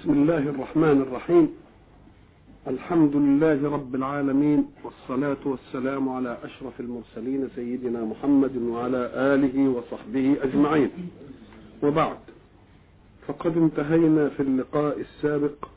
بسم 0.00 0.12
الله 0.12 0.38
الرحمن 0.38 1.00
الرحيم. 1.00 1.48
الحمد 2.66 3.16
لله 3.16 3.70
رب 3.70 3.94
العالمين 3.94 4.64
والصلاة 4.84 5.36
والسلام 5.44 6.08
على 6.08 6.38
أشرف 6.44 6.80
المرسلين 6.80 7.48
سيدنا 7.54 8.04
محمد 8.04 8.56
وعلى 8.56 9.10
آله 9.14 9.68
وصحبه 9.68 10.36
أجمعين. 10.42 10.90
وبعد 11.82 12.16
فقد 13.26 13.56
انتهينا 13.56 14.28
في 14.28 14.40
اللقاء 14.40 15.00
السابق 15.00 15.68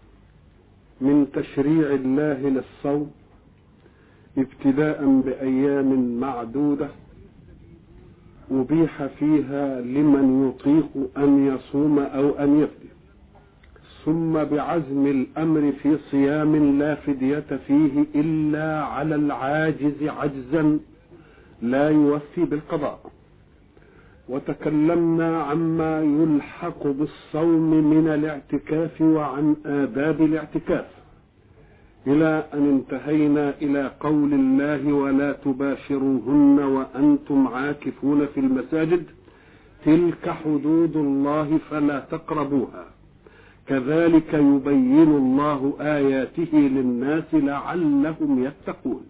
من 1.01 1.27
تشريع 1.33 1.87
الله 1.93 2.49
للصوم 2.49 3.11
ابتداء 4.37 5.21
بأيام 5.25 6.19
معدودة 6.19 6.89
أبيح 8.51 9.05
فيها 9.05 9.81
لمن 9.81 10.49
يطيق 10.49 11.09
أن 11.17 11.47
يصوم 11.47 11.99
أو 11.99 12.29
أن 12.29 12.59
يفدي 12.59 12.92
ثم 14.05 14.43
بعزم 14.43 15.07
الأمر 15.07 15.71
في 15.71 15.97
صيام 16.11 16.79
لا 16.79 16.95
فدية 16.95 17.59
فيه 17.67 18.05
إلا 18.15 18.83
على 18.85 19.15
العاجز 19.15 20.03
عجزا 20.03 20.79
لا 21.61 21.89
يوفي 21.89 22.45
بالقضاء. 22.45 22.99
وتكلمنا 24.29 25.43
عما 25.43 26.01
يلحق 26.01 26.87
بالصوم 26.87 27.69
من 27.93 28.07
الاعتكاف 28.07 29.01
وعن 29.01 29.55
آداب 29.65 30.21
الاعتكاف. 30.21 30.85
إلى 32.07 32.45
أن 32.53 32.69
انتهينا 32.69 33.53
إلى 33.61 33.91
قول 33.99 34.33
الله 34.33 34.93
ولا 34.93 35.31
تباشروهن 35.31 36.59
وأنتم 36.59 37.47
عاكفون 37.47 38.25
في 38.25 38.39
المساجد. 38.39 39.03
تلك 39.85 40.29
حدود 40.29 40.95
الله 40.95 41.59
فلا 41.69 41.99
تقربوها. 41.99 42.92
كذلك 43.67 44.33
يبين 44.33 45.11
الله 45.23 45.73
آياته 45.79 46.53
للناس 46.53 47.33
لعلهم 47.33 48.43
يتقون. 48.43 49.05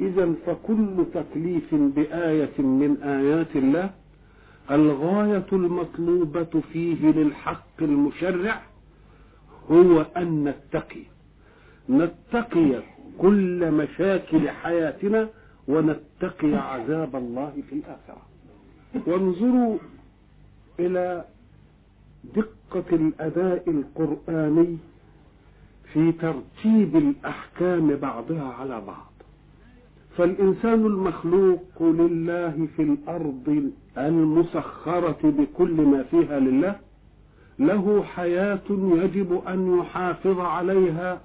إذا 0.00 0.32
فكل 0.46 1.04
تكليف 1.14 1.74
بآية 1.74 2.58
من 2.58 2.96
آيات 3.02 3.56
الله 3.56 3.90
الغاية 4.70 5.46
المطلوبة 5.52 6.62
فيه 6.72 7.10
للحق 7.10 7.82
المشرع 7.82 8.62
هو 9.70 10.06
أن 10.16 10.44
نتقي. 10.44 11.02
نتقي 11.90 12.82
كل 13.18 13.70
مشاكل 13.70 14.48
حياتنا 14.48 15.28
ونتقي 15.68 16.54
عذاب 16.54 17.16
الله 17.16 17.52
في 17.70 17.74
الآخرة. 17.74 18.22
وانظروا 19.06 19.78
إلى 20.80 21.24
دقة 22.24 22.84
الأداء 22.96 23.70
القرآني 23.70 24.76
في 25.92 26.12
ترتيب 26.12 26.96
الأحكام 26.96 27.96
بعضها 27.96 28.42
على 28.52 28.80
بعض. 28.86 29.10
فالإنسان 30.16 30.86
المخلوق 30.86 31.82
لله 31.82 32.68
في 32.76 32.82
الأرض 32.82 33.70
المسخرة 33.98 35.18
بكل 35.24 35.70
ما 35.80 36.02
فيها 36.02 36.38
لله 36.40 36.76
له 37.58 38.02
حياة 38.02 38.60
يجب 38.70 39.42
أن 39.48 39.78
يحافظ 39.78 40.38
عليها 40.40 41.20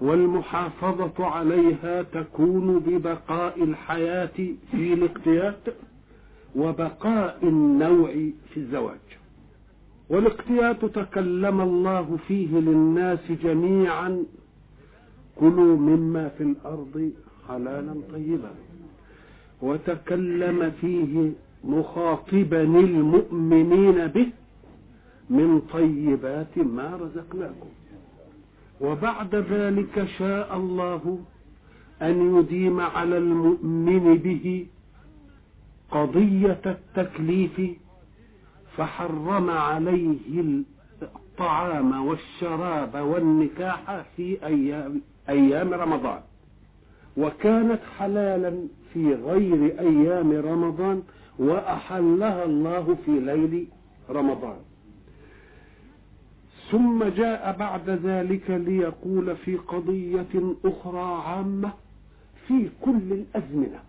والمحافظة 0.00 1.24
عليها 1.26 2.02
تكون 2.02 2.78
ببقاء 2.78 3.62
الحياة 3.62 4.30
في 4.70 4.92
الاقتيات 4.92 5.60
وبقاء 6.56 7.38
النوع 7.42 8.10
في 8.50 8.56
الزواج. 8.56 8.98
والاقتيات 10.10 10.84
تكلم 10.84 11.60
الله 11.60 12.18
فيه 12.28 12.58
للناس 12.58 13.32
جميعا. 13.42 14.24
كلوا 15.36 15.76
مما 15.76 16.28
في 16.28 16.42
الأرض 16.42 17.12
حلالا 17.48 17.94
طيبا. 18.12 18.50
وتكلم 19.62 20.72
فيه 20.80 21.32
مخاطبا 21.64 22.62
المؤمنين 22.62 24.06
به 24.06 24.28
من 25.30 25.60
طيبات 25.72 26.58
ما 26.58 26.96
رزقناكم. 27.02 27.68
وبعد 28.80 29.34
ذلك 29.34 30.06
شاء 30.18 30.56
الله 30.56 31.18
أن 32.02 32.38
يديم 32.38 32.80
على 32.80 33.18
المؤمن 33.18 34.14
به 34.14 34.66
قضية 35.90 36.60
التكليف 36.66 37.60
فحرم 38.76 39.50
عليه 39.50 40.16
الطعام 41.02 42.06
والشراب 42.06 42.94
والنكاح 42.94 44.04
في 44.16 44.46
أيام, 44.46 45.00
أيام 45.28 45.74
رمضان. 45.74 46.20
وكانت 47.16 47.80
حلالا 47.98 48.68
في 48.94 49.14
غير 49.14 49.80
أيام 49.80 50.32
رمضان 50.32 51.02
وأحلها 51.38 52.44
الله 52.44 52.96
في 53.06 53.20
ليل 53.20 53.66
رمضان. 54.10 54.56
ثم 56.70 57.04
جاء 57.04 57.56
بعد 57.58 57.90
ذلك 57.90 58.50
ليقول 58.50 59.36
في 59.36 59.56
قضية 59.56 60.54
أخرى 60.64 61.22
عامة 61.26 61.72
في 62.48 62.68
كل 62.80 63.12
الأزمنة. 63.12 63.80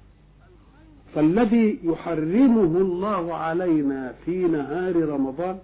فالذي 1.16 1.79
يحرمه 1.84 2.81
الله 2.81 3.34
علينا 3.34 4.13
في 4.25 4.38
نهار 4.38 5.09
رمضان 5.09 5.59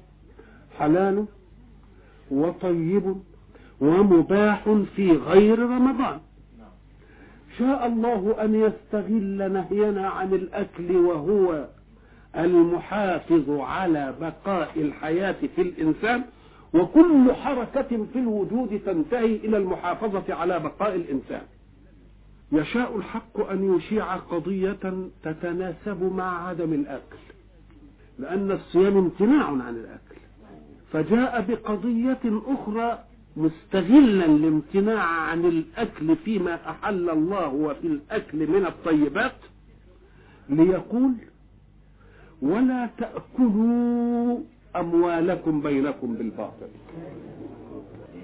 حلال 0.80 1.26
وطيب 2.32 3.16
ومباح 3.82 4.70
في 4.96 5.12
غير 5.12 5.60
رمضان. 5.60 6.20
شاء 7.58 7.88
الله 7.88 8.36
أن 8.44 8.56
يستغل 8.56 9.52
نهينا 9.54 10.10
عن 10.10 10.34
الأكل 10.34 10.96
وهو 10.96 11.66
المحافظ 12.38 13.50
على 13.50 14.14
بقاء 14.22 14.72
الحياة 14.76 15.36
في 15.56 15.62
الإنسان 15.62 16.24
وكل 16.74 17.34
حركة 17.34 18.06
في 18.14 18.20
الوجود 18.20 18.82
تنتهي 18.86 19.36
إلى 19.36 19.58
المحافظة 19.58 20.34
على 20.34 20.60
بقاء 20.60 20.96
الإنسان. 20.96 21.42
يشاء 22.54 22.98
الحق 22.98 23.40
أن 23.50 23.76
يشيع 23.76 24.16
قضية 24.16 25.08
تتناسب 25.24 26.14
مع 26.16 26.48
عدم 26.48 26.74
الأكل 26.74 27.18
لأن 28.20 28.52
الصيام 28.52 28.98
امتناع 28.98 29.46
عن 29.46 29.76
الأكل. 29.76 30.16
فجاء 30.92 31.42
بقضية 31.50 32.42
أخرى 32.48 33.04
مستغلا 33.38 34.26
الامتناع 34.26 35.04
عن 35.04 35.46
الأكل 35.46 36.16
فيما 36.16 36.70
أحل 36.70 37.10
الله 37.10 37.48
وفي 37.48 37.88
الأكل 37.88 38.48
من 38.48 38.66
الطيبات 38.66 39.36
ليقول 40.50 41.14
ولا 42.42 42.90
تأكلوا 42.98 44.40
أموالكم 44.76 45.62
بينكم 45.62 46.14
بالباطل. 46.14 46.68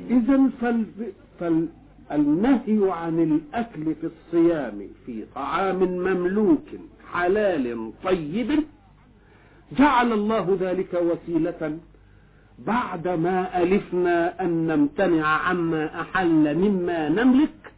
إذا 0.09 0.50
فال... 0.62 0.85
فال... 1.39 1.68
النهي 2.12 2.92
عن 2.92 3.20
الأكل 3.20 3.96
في 3.96 4.09
الصيام 4.09 4.88
في 5.06 5.25
طعام 5.36 5.84
مملوك 5.84 6.68
حلال 7.12 7.92
طيب 8.03 8.64
جعل 9.78 10.14
الله 10.14 10.58
ذلك 10.62 10.94
وسيلة 10.94 11.78
بعد 12.59 13.08
ما 13.08 13.64
ألفنا 13.64 14.42
أن 14.42 14.68
نمتنع 14.68 15.28
عما 15.28 16.02
أحل 16.02 16.56
مما 16.58 17.09
نملك 17.09 17.74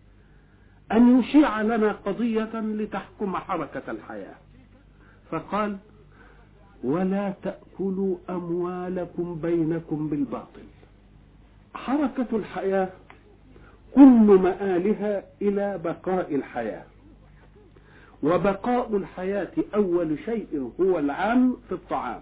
أن 0.91 1.20
يشيع 1.20 1.62
لنا 1.62 1.91
قضية 1.91 2.50
لتحكم 2.59 3.36
حركة 3.38 3.91
الحياة. 3.91 4.36
فقال 5.31 5.78
ولا 6.84 7.34
تأكلوا 7.44 8.18
أموالكم 8.30 9.40
بينكم 9.41 10.08
بالباطل. 10.09 10.64
حركة 11.74 12.28
الحياة 12.34 12.90
كل 13.96 14.40
مآلها 14.41 15.23
إلى 15.41 15.79
بقاء 15.84 16.35
الحياة. 16.35 16.84
وبقاء 18.23 18.97
الحياة 18.97 19.52
أول 19.76 20.17
شيء 20.26 20.72
هو 20.82 20.99
العام 20.99 21.58
في 21.70 21.76
الطعام. 21.76 22.22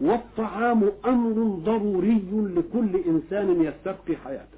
والطعام 0.00 0.82
أمر 1.06 1.56
ضروري 1.64 2.22
لكل 2.32 3.00
إنسان 3.06 3.62
يستبقي 3.62 4.16
حياته. 4.24 4.56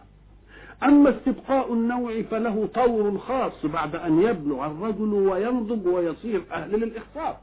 أما 0.83 1.11
استبقاء 1.11 1.73
النوع 1.73 2.23
فله 2.23 2.69
طور 2.75 3.19
خاص 3.19 3.67
بعد 3.67 3.97
أن 3.97 4.23
يبلغ 4.23 4.67
الرجل 4.67 5.13
وينضج 5.13 5.87
ويصير 5.87 6.43
أهل 6.53 6.81
للإخصاب 6.81 7.37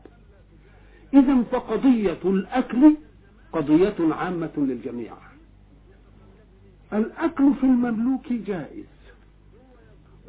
إذا 1.13 1.44
فقضية 1.51 2.19
الأكل 2.25 2.95
قضية 3.53 3.95
عامة 4.00 4.51
للجميع. 4.57 5.13
الأكل 6.93 7.53
في 7.53 7.63
المملوك 7.63 8.33
جائز 8.33 8.85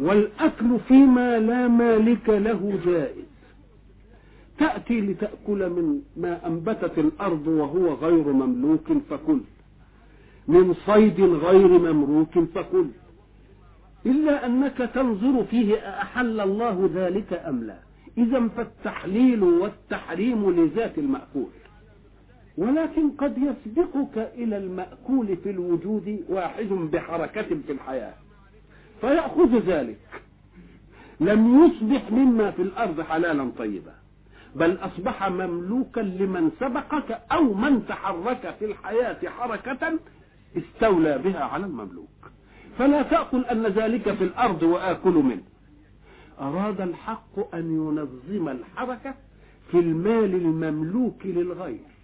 والأكل 0.00 0.78
فيما 0.88 1.38
لا 1.38 1.68
مالك 1.68 2.28
له 2.28 2.78
جائز. 2.86 3.24
تأتي 4.58 5.00
لتأكل 5.00 5.70
من 5.70 6.02
ما 6.16 6.46
أنبتت 6.46 6.98
الأرض 6.98 7.46
وهو 7.46 7.94
غير 7.94 8.32
مملوك 8.32 8.92
فكل 9.10 9.40
من 10.48 10.74
صيد 10.86 11.20
غير 11.20 11.68
ممروك 11.68 12.38
فكل. 12.54 12.86
إلا 14.06 14.46
أنك 14.46 14.90
تنظر 14.94 15.44
فيه 15.44 15.76
أحل 15.76 16.40
الله 16.40 16.90
ذلك 16.94 17.32
أم 17.32 17.64
لا؟ 17.64 17.78
إذا 18.18 18.48
فالتحليل 18.48 19.42
والتحريم 19.42 20.50
لذات 20.50 20.98
المأكول. 20.98 21.50
ولكن 22.58 23.10
قد 23.10 23.38
يسبقك 23.38 24.18
إلى 24.34 24.56
المأكول 24.56 25.36
في 25.36 25.50
الوجود 25.50 26.24
واحد 26.28 26.66
بحركة 26.68 27.42
في 27.66 27.72
الحياة 27.72 28.14
فيأخذ 29.00 29.58
ذلك. 29.58 29.98
لم 31.20 31.64
يصبح 31.64 32.10
مما 32.12 32.50
في 32.50 32.62
الأرض 32.62 33.00
حلالا 33.00 33.50
طيبا 33.58 33.94
بل 34.54 34.78
أصبح 34.80 35.28
مملوكا 35.28 36.00
لمن 36.00 36.50
سبقك 36.60 37.20
أو 37.32 37.54
من 37.54 37.86
تحرك 37.86 38.54
في 38.58 38.64
الحياة 38.64 39.28
حركة 39.28 39.98
استولى 40.56 41.18
بها 41.18 41.44
على 41.44 41.66
المملوك. 41.66 42.30
فلا 42.78 43.02
تأكل 43.02 43.44
أن 43.44 43.66
ذلك 43.66 44.12
في 44.14 44.24
الأرض 44.24 44.62
وآكل 44.62 45.12
منه. 45.14 45.42
أراد 46.40 46.80
الحق 46.80 47.54
أن 47.54 47.74
ينظم 47.74 48.48
الحركة 48.48 49.14
في 49.70 49.78
المال 49.78 50.34
المملوك 50.34 51.26
للغير. 51.26 51.95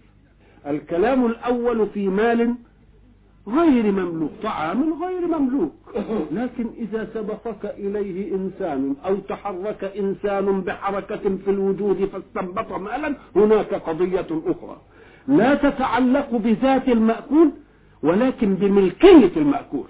الكلام 0.67 1.25
الأول 1.25 1.89
في 1.89 2.07
مال 2.07 2.55
غير 3.47 3.91
مملوك 3.91 4.31
طعام 4.43 5.03
غير 5.03 5.27
مملوك. 5.39 5.73
لكن 6.31 6.69
إذا 6.77 7.09
سبقك 7.13 7.65
إليه 7.65 8.35
إنسان 8.35 8.95
أو 9.05 9.15
تحرك 9.15 9.83
إنسان 9.83 10.61
بحركة 10.61 11.37
في 11.45 11.49
الوجود 11.51 12.05
فاستنبط 12.05 12.71
مالا 12.71 13.15
هناك 13.35 13.73
قضية 13.73 14.27
أخرى. 14.45 14.81
لا 15.27 15.55
تتعلق 15.55 16.35
بذات 16.35 16.89
المأكول 16.89 17.51
ولكن 18.03 18.55
بملكية 18.55 19.31
المأكول. 19.37 19.87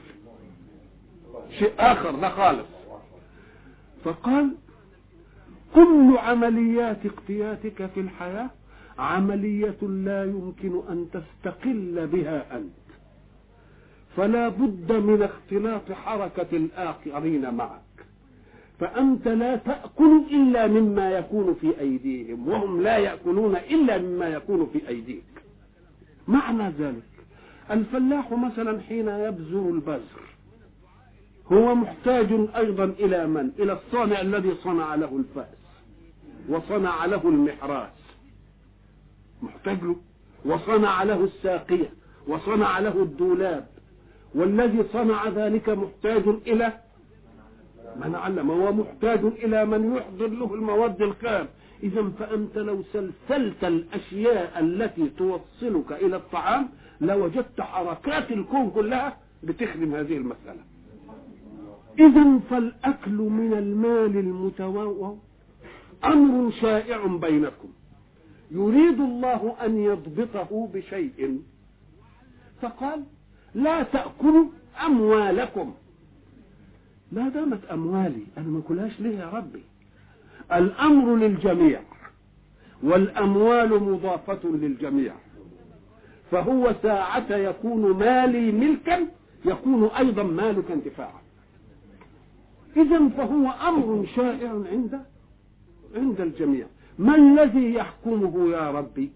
شيء 1.60 1.72
آخر 1.80 2.12
ده 2.12 2.30
خالص. 2.30 2.68
فقال 4.06 4.50
كل 5.75 6.18
عمليات 6.18 6.98
اقتياتك 7.06 7.86
في 7.94 8.00
الحياة 8.00 8.50
عملية 8.98 9.78
لا 9.81 10.24
يمكن 10.24 10.81
أن 10.90 11.07
تستقل 11.13 12.07
بها 12.07 12.57
أنت. 12.57 12.74
فلا 14.18 14.50
بد 14.50 14.92
من 14.92 15.22
اختلاط 15.22 15.92
حركة 15.92 16.48
الآخرين 16.57 17.54
معك. 17.54 17.81
فأنت 18.80 19.28
لا 19.28 19.56
تأكل 19.56 20.24
إلا 20.31 20.68
مما 20.68 21.12
يكون 21.12 21.54
في 21.62 21.80
أيديهم 21.80 22.48
وهم 22.48 22.81
لا 22.81 22.98
يأكلون 22.98 23.56
إلا 23.56 23.98
مما 23.98 24.28
يكون 24.28 24.69
في 24.74 24.88
أيديك. 24.88 25.24
معنى 26.28 26.69
ذلك 26.69 27.04
الفلاح 27.72 28.31
مثلا 28.31 28.81
حين 28.81 29.07
يبذر 29.07 29.69
البذر 29.69 30.24
هو 31.51 31.75
محتاج 31.75 32.28
أيضا 32.56 32.84
إلى 32.84 33.28
من؟ 33.28 33.51
إلى 33.60 33.74
الصانع 33.74 34.22
الذي 34.22 34.54
صنع 34.63 34.96
له 34.96 35.18
الفأس 35.18 35.57
وصنع 36.50 37.06
له 37.06 37.30
المحراس. 37.30 38.03
محتاج 39.44 39.78
له. 39.84 39.95
وصنع 40.45 41.04
له 41.04 41.24
الساقية 41.24 41.90
وصنع 42.28 42.80
له 42.80 43.04
الدولاب. 43.04 43.68
والذي 44.36 44.84
صنع 44.94 45.28
ذلك 45.30 45.69
محتاج 45.69 46.24
إلى 46.48 46.74
من 47.95 48.16
علم 48.16 48.51
هو 48.51 48.74
محتاج 48.74 49.19
إلى 49.25 49.66
من 49.66 49.95
يحضر 49.95 50.28
له 50.28 50.54
المواد 50.54 51.01
الخام 51.01 51.48
إذا 51.84 52.12
فأنت 52.19 52.57
لو 52.57 52.84
سلسلت 52.94 53.63
الأشياء 53.63 54.60
التي 54.60 55.10
توصلك 55.10 55.92
إلى 55.92 56.16
الطعام 56.16 56.69
لوجدت 57.01 57.62
حركات 57.62 58.31
الكون 58.31 58.69
كلها 58.69 59.18
بتخدم 59.44 59.96
هذه 59.96 60.18
المسألة. 60.18 60.63
إذا 62.00 62.39
فالأكل 62.50 63.12
من 63.12 63.54
المال 63.54 64.18
المتواضع. 64.18 65.13
أمر 66.06 66.51
شائع 66.51 67.06
بينكم. 67.06 67.69
يريد 68.54 69.00
الله 69.00 69.56
أن 69.66 69.78
يضبطه 69.78 70.70
بشيء. 70.74 71.42
فقال 72.62 73.04
لا 73.56 73.84
تأكلوا 73.84 74.46
أموالكم. 74.86 75.74
ما 77.12 77.30
دامت 77.30 77.66
أموالي 77.66 78.24
أنا 78.38 78.48
ما 78.48 78.60
أكلهاش 78.60 79.00
ليه 79.00 79.20
يا 79.20 79.30
ربي؟ 79.30 79.64
الأمر 80.54 81.16
للجميع 81.16 81.82
والأموال 82.84 83.84
مضافة 83.84 84.40
للجميع. 84.44 85.14
فهو 86.32 86.76
ساعة 86.84 87.36
يكون 87.36 87.98
مالي 87.98 88.52
ملكا 88.52 89.08
يكون 89.46 89.86
أيضا 89.86 90.24
مالك 90.24 90.72
انتفاعا. 90.72 91.22
إذا 92.78 93.10
فهو 93.10 93.50
أمر 93.68 94.08
شائع 94.16 94.50
عند 94.50 95.02
عند 95.96 96.22
الجميع. 96.22 96.66
ما 97.00 97.16
الذي 97.16 97.74
يحكمه 97.74 98.50
يا 98.50 98.72
ربي؟ 98.72 99.12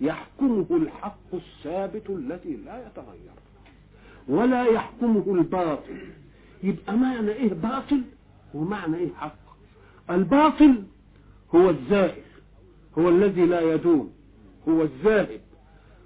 يحكمه 0.00 0.66
الحق 0.70 1.34
الثابت 1.34 2.10
الذي 2.10 2.56
لا 2.56 2.86
يتغير. 2.86 3.32
ولا 4.28 4.64
يحكمه 4.64 5.24
الباطل. 5.28 5.98
يبقى 6.62 6.96
معنى 6.96 7.30
إيه 7.32 7.52
باطل؟ 7.54 8.02
ومعنى 8.54 8.96
إيه 8.96 9.12
حق؟ 9.14 9.38
الباطل 10.10 10.82
هو 11.54 11.70
الزائل 11.70 12.22
هو 12.98 13.08
الذي 13.08 13.46
لا 13.46 13.74
يدوم. 13.74 14.12
هو 14.68 14.82
الذاهب 14.82 15.40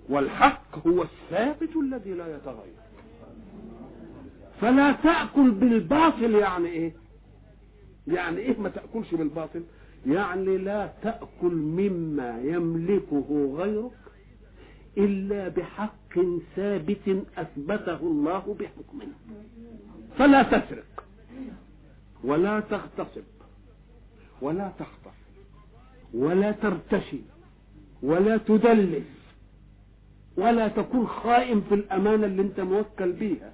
والحق 0.08 0.86
هو 0.86 1.02
الثابت 1.02 1.76
الذي 1.76 2.14
لا 2.14 2.36
يتغير. 2.36 2.80
فلا 4.60 4.92
تأكل 4.92 5.50
بالباطل 5.50 6.34
يعني 6.34 6.68
إيه؟ 6.68 6.92
يعني 8.08 8.38
إيه 8.38 8.58
ما 8.58 8.68
تأكلش 8.68 9.14
بالباطل؟ 9.14 9.62
يعني 10.06 10.58
لا 10.58 10.92
تأكل 11.02 11.54
مما 11.54 12.40
يملكه 12.42 13.54
غيرك 13.56 13.92
إلا 14.98 15.48
بحق 15.48 16.18
ثابت 16.56 17.24
أثبته 17.38 17.96
الله 17.96 18.56
بحكمه. 18.60 19.06
فلا 20.18 20.42
تسرق 20.42 21.04
ولا 22.24 22.60
تغتصب 22.60 23.22
ولا 24.42 24.72
تخطف 24.78 25.14
ولا 26.14 26.52
ترتشي 26.52 27.20
ولا 28.02 28.36
تدلس 28.36 29.04
ولا 30.36 30.68
تكون 30.68 31.06
خائن 31.06 31.60
في 31.60 31.74
الأمانة 31.74 32.26
اللي 32.26 32.42
انت 32.42 32.60
موكل 32.60 33.12
بيها. 33.12 33.52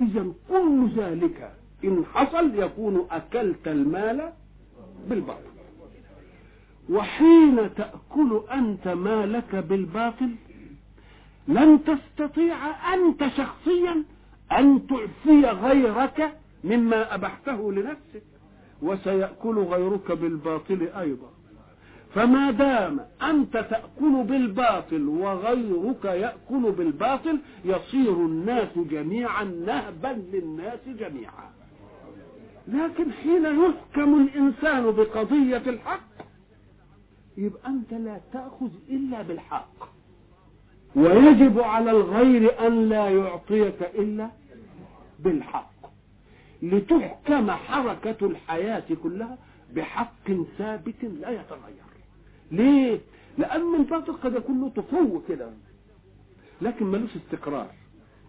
إذا 0.00 0.32
كل 0.48 0.88
ذلك 0.96 1.52
إن 1.84 2.04
حصل 2.04 2.54
يكون 2.54 3.06
أكلت 3.10 3.68
المال 3.68 4.32
بالباطل. 5.08 5.47
وحين 6.90 7.74
تأكل 7.74 8.40
أنت 8.52 8.88
مالك 8.88 9.56
بالباطل 9.56 10.30
لن 11.48 11.78
تستطيع 11.84 12.56
أنت 12.94 13.28
شخصيا 13.36 14.04
أن 14.52 14.86
تعفي 14.86 15.46
غيرك 15.46 16.32
مما 16.64 17.14
أبحته 17.14 17.72
لنفسك 17.72 18.22
وسيأكل 18.82 19.58
غيرك 19.58 20.12
بالباطل 20.12 20.88
أيضا. 20.98 21.30
فما 22.14 22.50
دام 22.50 23.00
أنت 23.22 23.52
تأكل 23.52 24.22
بالباطل 24.24 25.08
وغيرك 25.08 26.04
يأكل 26.04 26.72
بالباطل 26.78 27.38
يصير 27.64 28.12
الناس 28.12 28.78
جميعا 28.90 29.44
نهبا 29.44 30.22
للناس 30.32 30.80
جميعا. 30.88 31.50
لكن 32.68 33.12
حين 33.12 33.44
يحكم 33.44 34.20
الإنسان 34.20 34.90
بقضية 34.90 35.62
الحق 35.66 36.07
يبقى 37.38 37.68
أنت 37.68 37.92
لا 37.92 38.20
تأخذ 38.32 38.70
إلا 38.88 39.22
بالحق. 39.22 39.88
ويجب 40.96 41.60
على 41.60 41.90
الغير 41.90 42.66
أن 42.66 42.88
لا 42.88 43.08
يعطيك 43.10 43.82
إلا 43.82 44.30
بالحق. 45.18 45.72
لتحكم 46.62 47.50
حركة 47.50 48.26
الحياة 48.26 48.84
كلها 49.02 49.38
بحق 49.74 50.32
ثابت 50.58 51.04
لا 51.04 51.30
يتغير. 51.30 51.88
ليه؟ 52.52 53.00
لأن 53.38 53.74
الباطل 53.74 54.12
قد 54.12 54.34
يكون 54.34 54.60
له 54.60 54.68
طفو 54.68 55.20
كده. 55.28 55.50
لكن 56.62 56.86
ملوش 56.86 57.10
استقرار. 57.16 57.70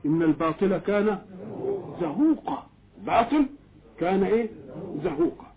إن 0.06 0.22
الباطل 0.22 0.78
كان 0.78 1.20
زهوقا. 2.02 2.68
باطل 3.06 3.46
كان 4.00 4.24
إيه؟ 4.24 4.50
زهوقا. 5.04 5.49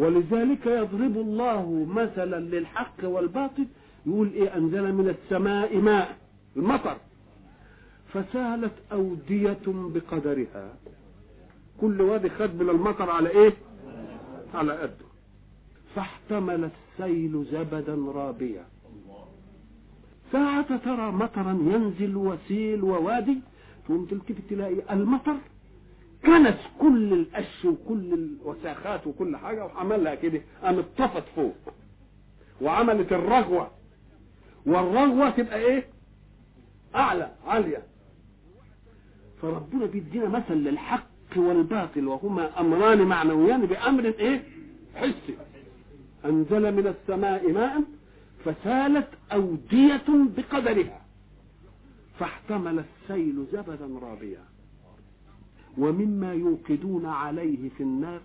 ولذلك 0.00 0.66
يضرب 0.66 1.16
الله 1.16 1.86
مثلا 1.94 2.40
للحق 2.40 2.94
والباطل 3.04 3.66
يقول 4.06 4.30
إيه؟ 4.32 4.56
أنزل 4.56 4.92
من 4.92 5.08
السماء 5.08 5.76
ماء 5.78 6.16
المطر. 6.56 6.96
فسالت 8.12 8.72
أودية 8.92 9.58
بقدرها. 9.66 10.74
كل 11.80 12.00
وادي 12.02 12.28
خد 12.30 12.54
من 12.62 12.68
المطر 12.70 13.10
على 13.10 13.28
إيه؟ 13.28 13.52
على 14.54 14.72
قده. 14.72 15.06
فاحتمل 15.94 16.70
السيل 16.98 17.44
زبدا 17.52 17.94
رابيا. 17.94 18.64
ساعة 20.32 20.76
ترى 20.76 21.12
مطرا 21.12 21.52
ينزل 21.52 22.16
وسيل 22.16 22.84
ووادي 22.84 23.38
تقوم 23.84 24.04
تلتفت 24.04 24.42
تلاقي 24.50 24.94
المطر 24.94 25.36
كنس 26.26 26.56
كل 26.78 27.12
القش 27.12 27.64
وكل 27.64 28.14
الوساخات 28.14 29.06
وكل 29.06 29.36
حاجة 29.36 29.64
وعملها 29.64 30.14
كده 30.14 30.40
قام 30.62 30.78
اتطفت 30.78 31.24
فوق 31.36 31.56
وعملت 32.60 33.12
الرغوة. 33.12 33.70
والرغوة 34.66 35.30
تبقى 35.30 35.58
إيه؟ 35.58 35.86
أعلى 36.94 37.32
عالية. 37.46 37.82
فربنا 39.42 39.86
بيدينا 39.86 40.28
مثل 40.28 40.54
للحق 40.54 41.06
والباطل 41.36 42.06
وهما 42.08 42.60
أمران 42.60 43.02
معنويان 43.02 43.66
بأمر 43.66 44.04
إيه؟ 44.04 44.42
حسي. 44.94 45.36
أنزل 46.24 46.74
من 46.74 46.86
السماء 46.86 47.52
ماء 47.52 47.82
فسالت 48.44 49.08
أودية 49.32 50.02
بقدرها 50.36 51.00
فاحتمل 52.18 52.78
السيل 52.84 53.46
زبدا 53.52 53.98
رابيا. 54.02 54.44
ومما 55.78 56.32
يوقدون 56.34 57.06
عليه 57.06 57.68
في 57.68 57.82
النار 57.82 58.20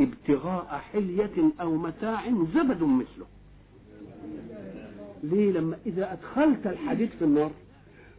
ابتغاء 0.00 0.82
حلية 0.92 1.52
أو 1.60 1.76
متاع 1.76 2.30
زبد 2.30 2.82
مثله. 2.82 3.26
ليه؟ 5.22 5.52
لما 5.52 5.78
إذا 5.86 6.12
أدخلت 6.12 6.66
الحديد 6.66 7.08
في 7.18 7.24
النار 7.24 7.50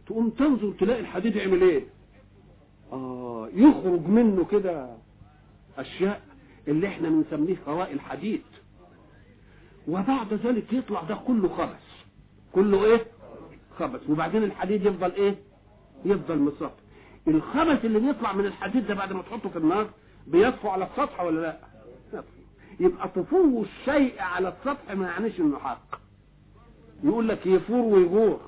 تقوم 0.06 0.30
تنظر 0.30 0.72
تلاقي 0.72 1.00
الحديد 1.00 1.36
يعمل 1.36 1.62
إيه؟ 1.62 1.84
آه 2.92 3.48
يخرج 3.54 4.06
منه 4.06 4.44
كده 4.44 4.96
أشياء 5.78 6.22
اللي 6.68 6.86
إحنا 6.88 7.08
بنسميه 7.08 7.56
خواء 7.66 7.92
الحديد. 7.92 8.42
وبعد 9.88 10.34
ذلك 10.34 10.72
يطلع 10.72 11.02
ده 11.02 11.14
كله 11.14 11.48
خبث. 11.48 11.82
كله 12.52 12.84
إيه؟ 12.84 13.06
خبث. 13.78 14.10
وبعدين 14.10 14.42
الحديد 14.44 14.86
يفضل 14.86 15.12
إيه؟ 15.12 15.34
يفضل 16.04 16.38
مصاب 16.38 16.72
الخبث 17.28 17.84
اللي 17.84 18.00
بيطلع 18.00 18.32
من 18.32 18.46
الحديد 18.46 18.86
ده 18.86 18.94
بعد 18.94 19.12
ما 19.12 19.22
تحطه 19.22 19.48
في 19.48 19.58
النار 19.58 19.90
بيطفو 20.26 20.68
على 20.68 20.84
السطح 20.84 21.20
ولا 21.20 21.40
لا؟ 21.40 21.56
يبقى 22.80 23.08
طفو 23.08 23.62
الشيء 23.62 24.20
على 24.22 24.48
السطح 24.48 24.92
ما 24.94 25.06
يعنيش 25.06 25.40
انه 25.40 25.58
حق 25.58 26.00
يقول 27.04 27.28
لك 27.28 27.46
يفور 27.46 27.80
ويغور 27.94 28.40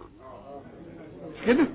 مش 1.35 1.47
كده؟ 1.47 1.67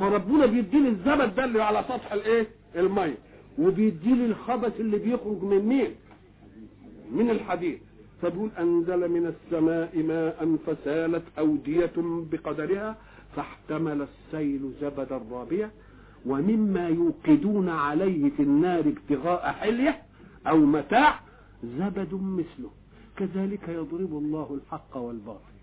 فربنا 0.00 0.46
بيديني 0.46 0.88
الزبد 0.88 1.34
ده 1.34 1.44
اللي 1.44 1.62
على 1.62 1.84
سطح 1.88 2.12
الايه؟ 2.12 2.46
المية. 2.76 3.14
وبيديني 3.58 4.24
الخبث 4.26 4.80
اللي 4.80 4.98
بيخرج 4.98 5.42
من 5.42 5.66
مين؟ 5.66 5.94
من 7.12 7.30
الحديد. 7.30 7.78
فبيقول 8.22 8.50
أنزل 8.58 9.08
من 9.10 9.26
السماء 9.26 10.02
ماء 10.02 10.56
فسالت 10.66 11.22
أودية 11.38 11.92
بقدرها 11.96 12.96
فاحتمل 13.36 14.06
السيل 14.06 14.72
زبدا 14.80 15.20
رابيا 15.30 15.70
ومما 16.26 16.88
يوقدون 16.88 17.68
عليه 17.68 18.30
في 18.30 18.42
النار 18.42 18.80
ابتغاء 18.80 19.52
حلية 19.52 20.02
أو 20.46 20.58
متاع 20.58 21.20
زبد 21.64 22.14
مثله. 22.14 22.70
كذلك 23.16 23.68
يضرب 23.68 24.12
الله 24.12 24.58
الحق 24.60 24.96
والباطل. 24.96 25.54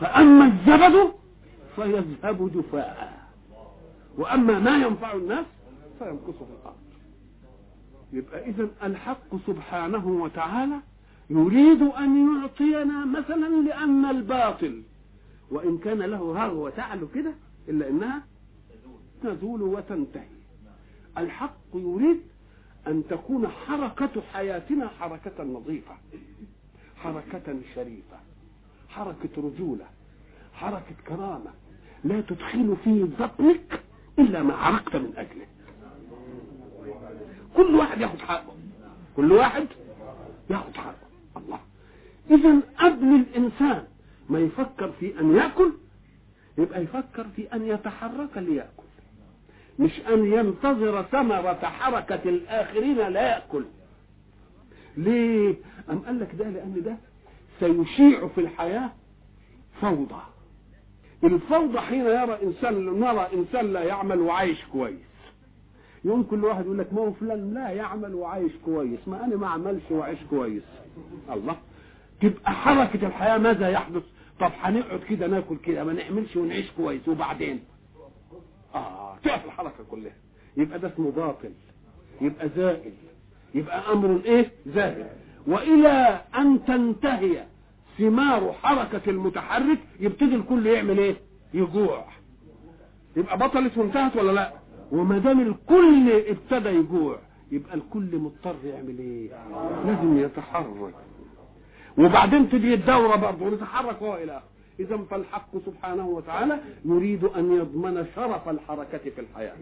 فأما 0.00 0.46
الزبد 0.46 1.12
فيذهب 1.76 2.52
جفاء. 2.54 3.28
وأما 4.18 4.58
ما 4.58 4.76
ينفع 4.76 5.12
الناس 5.12 5.46
فيمكث 5.98 6.36
في 6.38 6.52
الأرض. 6.60 6.76
يبقى 8.12 8.48
اذا 8.48 8.68
الحق 8.82 9.36
سبحانه 9.46 10.08
وتعالى 10.08 10.76
يريد 11.30 11.82
أن 11.82 12.40
يعطينا 12.40 13.04
مثلا 13.04 13.48
لأن 13.48 14.04
الباطل. 14.04 14.82
وإن 15.50 15.78
كان 15.78 15.98
له 15.98 16.34
رغوه 16.44 16.70
تعلو 16.70 17.08
كده 17.14 17.32
إلا 17.68 17.88
إنها 17.88 18.22
تزول 19.22 19.62
وتنتهي. 19.62 20.28
الحق 21.18 21.56
يريد 21.74 22.20
أن 22.86 23.02
تكون 23.10 23.48
حركة 23.48 24.22
حياتنا 24.32 24.88
حركة 24.88 25.44
نظيفة 25.44 25.94
حركة 26.96 27.56
شريفة 27.74 28.18
حركة 28.88 29.30
رجولة 29.36 29.86
حركة 30.54 30.94
كرامة. 31.08 31.50
لا 32.04 32.20
تدخل 32.20 32.76
في 32.84 33.04
بطنك 33.04 33.82
إلا 34.18 34.42
ما 34.42 34.54
عرقت 34.54 34.96
من 34.96 35.12
أجله. 35.16 35.46
كل 37.56 37.74
واحد 37.74 38.00
ياخد 38.00 38.18
حقه. 38.18 38.54
كل 39.16 39.32
واحد 39.32 39.66
ياخد 40.50 40.76
حقه. 40.76 41.08
الله. 41.36 41.60
اذا 42.30 42.60
قبل 42.78 43.14
الإنسان 43.14 43.84
ما 44.30 44.38
يفكر 44.40 44.92
في 45.00 45.20
أن 45.20 45.36
يأكل 45.36 45.72
يبقى 46.58 46.82
يفكر 46.82 47.26
في 47.36 47.52
أن 47.52 47.66
يتحرك 47.66 48.36
ليأكل. 48.38 48.87
مش 49.78 50.00
أن 50.08 50.32
ينتظر 50.32 51.02
ثمرة 51.02 51.54
حركة 51.64 52.28
الآخرين 52.28 52.96
لا 52.96 53.20
يأكل. 53.28 53.64
ليه؟ 54.96 55.54
أم 55.90 55.98
قال 55.98 56.20
لك 56.20 56.34
ده 56.34 56.48
لأن 56.48 56.82
ده 56.84 56.96
سيشيع 57.60 58.28
في 58.28 58.40
الحياة 58.40 58.90
فوضى. 59.80 60.20
الفوضى 61.24 61.80
حين 61.80 62.00
يرى 62.00 62.38
إنسان 62.42 63.00
نرى 63.00 63.28
إنسان 63.34 63.72
لا 63.72 63.80
يعمل 63.82 64.20
وعايش 64.20 64.64
كويس. 64.72 64.98
يوم 66.04 66.22
كل 66.22 66.44
واحد 66.44 66.64
يقول 66.64 66.78
لك 66.78 66.92
ما 66.92 67.00
هو 67.00 67.12
فلان 67.12 67.54
لا 67.54 67.70
يعمل 67.70 68.14
وعايش 68.14 68.52
كويس. 68.64 69.08
ما 69.08 69.24
أنا 69.24 69.36
ما 69.36 69.46
اعملش 69.46 69.82
وعايش 69.90 70.18
كويس. 70.30 70.62
الله. 71.32 71.56
تبقى 72.20 72.52
حركة 72.52 73.06
الحياة 73.06 73.38
ماذا 73.38 73.68
يحدث؟ 73.68 74.02
طب 74.40 74.50
هنقعد 74.60 75.00
كده 75.00 75.26
ناكل 75.26 75.56
كده 75.56 75.84
ما 75.84 75.92
نعملش 75.92 76.36
ونعيش 76.36 76.70
كويس. 76.76 77.08
وبعدين؟ 77.08 77.60
آه 78.74 79.16
تقف 79.24 79.44
الحركة 79.44 79.84
كلها. 79.90 80.12
يبقى 80.56 80.78
ده 80.78 80.88
اسمه 80.94 81.10
باطل 81.10 81.50
يبقى 82.20 82.48
زائل 82.56 82.92
يبقى 83.54 83.92
أمر 83.92 84.20
إيه؟ 84.24 84.50
زائل. 84.66 85.06
وإلى 85.46 86.20
أن 86.38 86.64
تنتهي 86.64 87.44
ثمار 87.98 88.52
حركة 88.62 89.10
المتحرك 89.10 89.78
يبتدي 90.00 90.34
الكل 90.34 90.66
يعمل 90.66 90.98
إيه؟ 90.98 91.16
يجوع. 91.54 92.04
يبقى 93.16 93.38
بطلت 93.38 93.78
وانتهت 93.78 94.16
ولا 94.16 94.32
لا؟ 94.32 94.52
وما 94.92 95.18
دام 95.18 95.40
الكل 95.40 96.10
ابتدى 96.26 96.68
يجوع 96.68 97.18
يبقى 97.52 97.74
الكل 97.74 98.16
مضطر 98.18 98.56
يعمل 98.64 98.98
إيه؟ 98.98 99.30
لازم 99.86 100.18
يتحرك. 100.18 100.94
وبعدين 101.98 102.48
تجي 102.50 102.74
الدورة 102.74 103.16
برضه 103.16 103.44
ونتحرك 103.46 103.96
هو 104.02 104.14
إلى 104.16 104.32
آخره. 104.36 104.48
إذا 104.80 104.96
فالحق 104.96 105.50
سبحانه 105.66 106.06
وتعالى 106.06 106.60
يريد 106.84 107.24
أن 107.24 107.52
يضمن 107.52 108.06
شرف 108.16 108.48
الحركة 108.48 108.98
في 108.98 109.20
الحياة. 109.20 109.56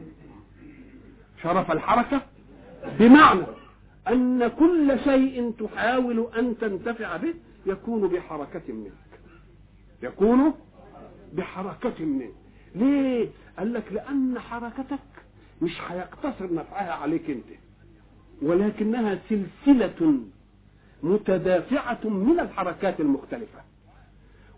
شرف 1.43 1.71
الحركة 1.73 2.23
بمعنى 2.99 3.43
أن 4.09 4.49
كل 4.49 4.99
شيء 5.05 5.53
تحاول 5.61 6.27
أن 6.39 6.59
تنتفع 6.59 7.17
به 7.17 7.35
يكون 7.67 8.09
بحركة 8.09 8.73
منك. 8.73 8.93
يكون 10.03 10.55
بحركة 11.33 12.05
منك. 12.05 12.33
ليه؟ 12.75 13.29
قال 13.59 13.73
لك 13.73 13.93
لأن 13.93 14.39
حركتك 14.39 14.99
مش 15.63 15.81
هيقتصر 15.89 16.55
نفعها 16.55 16.93
عليك 16.93 17.31
أنت 17.31 17.45
ولكنها 18.43 19.19
سلسلة 19.29 20.21
متدافعة 21.03 21.99
من 22.05 22.41
الحركات 22.41 23.01
المختلفة. 23.01 23.66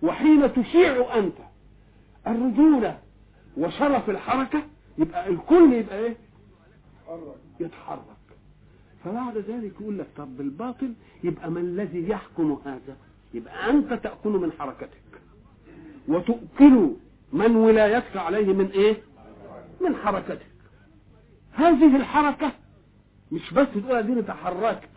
وحين 0.02 0.52
تشيع 0.54 1.18
أنت 1.18 1.36
الرجولة 2.26 2.98
وشرف 3.56 4.10
الحركة 4.10 4.62
يبقى 4.98 5.28
الكل 5.28 5.72
يبقى 5.72 5.98
إيه؟ 5.98 6.16
يتحرك. 7.60 7.98
فبعد 9.04 9.36
ذلك 9.38 9.72
يقول 9.80 9.98
لك 9.98 10.06
طب 10.16 10.36
بالباطل 10.36 10.92
يبقى 11.24 11.50
ما 11.50 11.60
الذي 11.60 12.08
يحكم 12.08 12.58
هذا؟ 12.64 12.96
يبقى 13.34 13.70
أنت 13.70 13.92
تأكل 13.92 14.30
من 14.30 14.52
حركتك. 14.52 15.20
وتؤكل 16.08 16.90
من 17.32 17.56
ولايتك 17.56 18.16
عليه 18.16 18.52
من 18.52 18.66
إيه؟ 18.70 18.96
من 19.80 19.96
حركتك. 19.96 20.46
هذه 21.52 21.96
الحركة 21.96 22.52
مش 23.32 23.54
بس 23.54 23.66
تقول 23.74 23.96
أديني 23.96 24.22
تحركت 24.22 24.88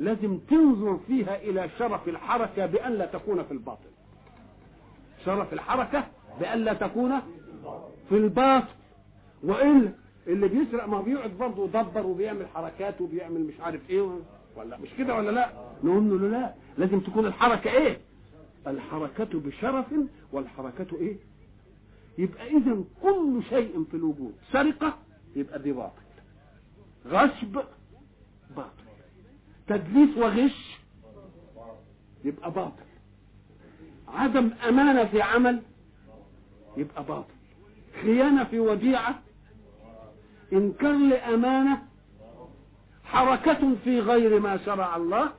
لازم 0.00 0.38
تنظر 0.38 0.98
فيها 1.06 1.36
إلى 1.36 1.68
شرف 1.78 2.08
الحركة 2.08 2.66
بأن 2.66 2.92
لا 2.92 3.06
تكون 3.06 3.42
في 3.44 3.52
الباطل. 3.52 3.88
شرف 5.28 5.52
الحركة 5.52 6.06
بأن 6.40 6.58
لا 6.64 6.72
تكون 6.72 7.12
في 8.08 8.14
الباطل 8.16 8.66
والا 9.42 9.92
اللي 10.26 10.48
بيسرق 10.48 10.88
ما 10.88 11.00
بيقعد 11.00 11.30
برضه 11.30 11.64
يدبر 11.64 12.06
وبيعمل 12.06 12.46
حركات 12.54 13.00
وبيعمل 13.00 13.40
مش 13.40 13.60
عارف 13.60 13.90
إيه. 13.90 14.18
ولا 14.56 14.76
مش 14.78 14.88
كده 14.98 15.14
ولا 15.14 15.30
لا؟ 15.30 15.50
نقول 15.84 16.10
له 16.22 16.28
لا 16.38 16.54
لازم 16.78 17.00
تكون 17.00 17.26
الحركة 17.26 17.70
إيه؟ 17.70 17.98
الحركة 18.66 19.40
بشرف 19.40 19.86
والحركة 20.32 20.96
إيه؟ 20.96 21.16
يبقى 22.18 22.46
اذا 22.48 22.84
كل 23.02 23.40
شيء 23.48 23.84
في 23.90 23.96
الوجود 23.96 24.32
سرقة 24.52 24.98
يبقى 25.36 25.58
دي 25.62 25.72
باطل. 25.72 26.02
غصب 27.06 27.58
باطل. 28.56 28.84
تدليس 29.66 30.16
وغش 30.16 30.78
يبقى 32.24 32.50
باطل. 32.50 32.87
عدم 34.14 34.50
أمانة 34.68 35.04
في 35.04 35.22
عمل 35.22 35.62
يبقى 36.76 37.04
باطل. 37.04 37.34
خيانة 38.02 38.44
في 38.44 38.58
وديعة 38.60 39.18
إنكار 40.52 40.92
لأمانة 40.92 41.82
حركة 43.04 43.74
في 43.84 44.00
غير 44.00 44.40
ما 44.40 44.56
شرع 44.56 44.96
الله 44.96 45.30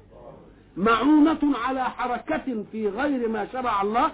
معونة 0.78 1.40
على 1.44 1.84
حركة 1.84 2.64
في 2.72 2.90
غير 2.90 3.30
ما 3.30 3.48
شرع 3.52 3.82
الله 3.82 4.12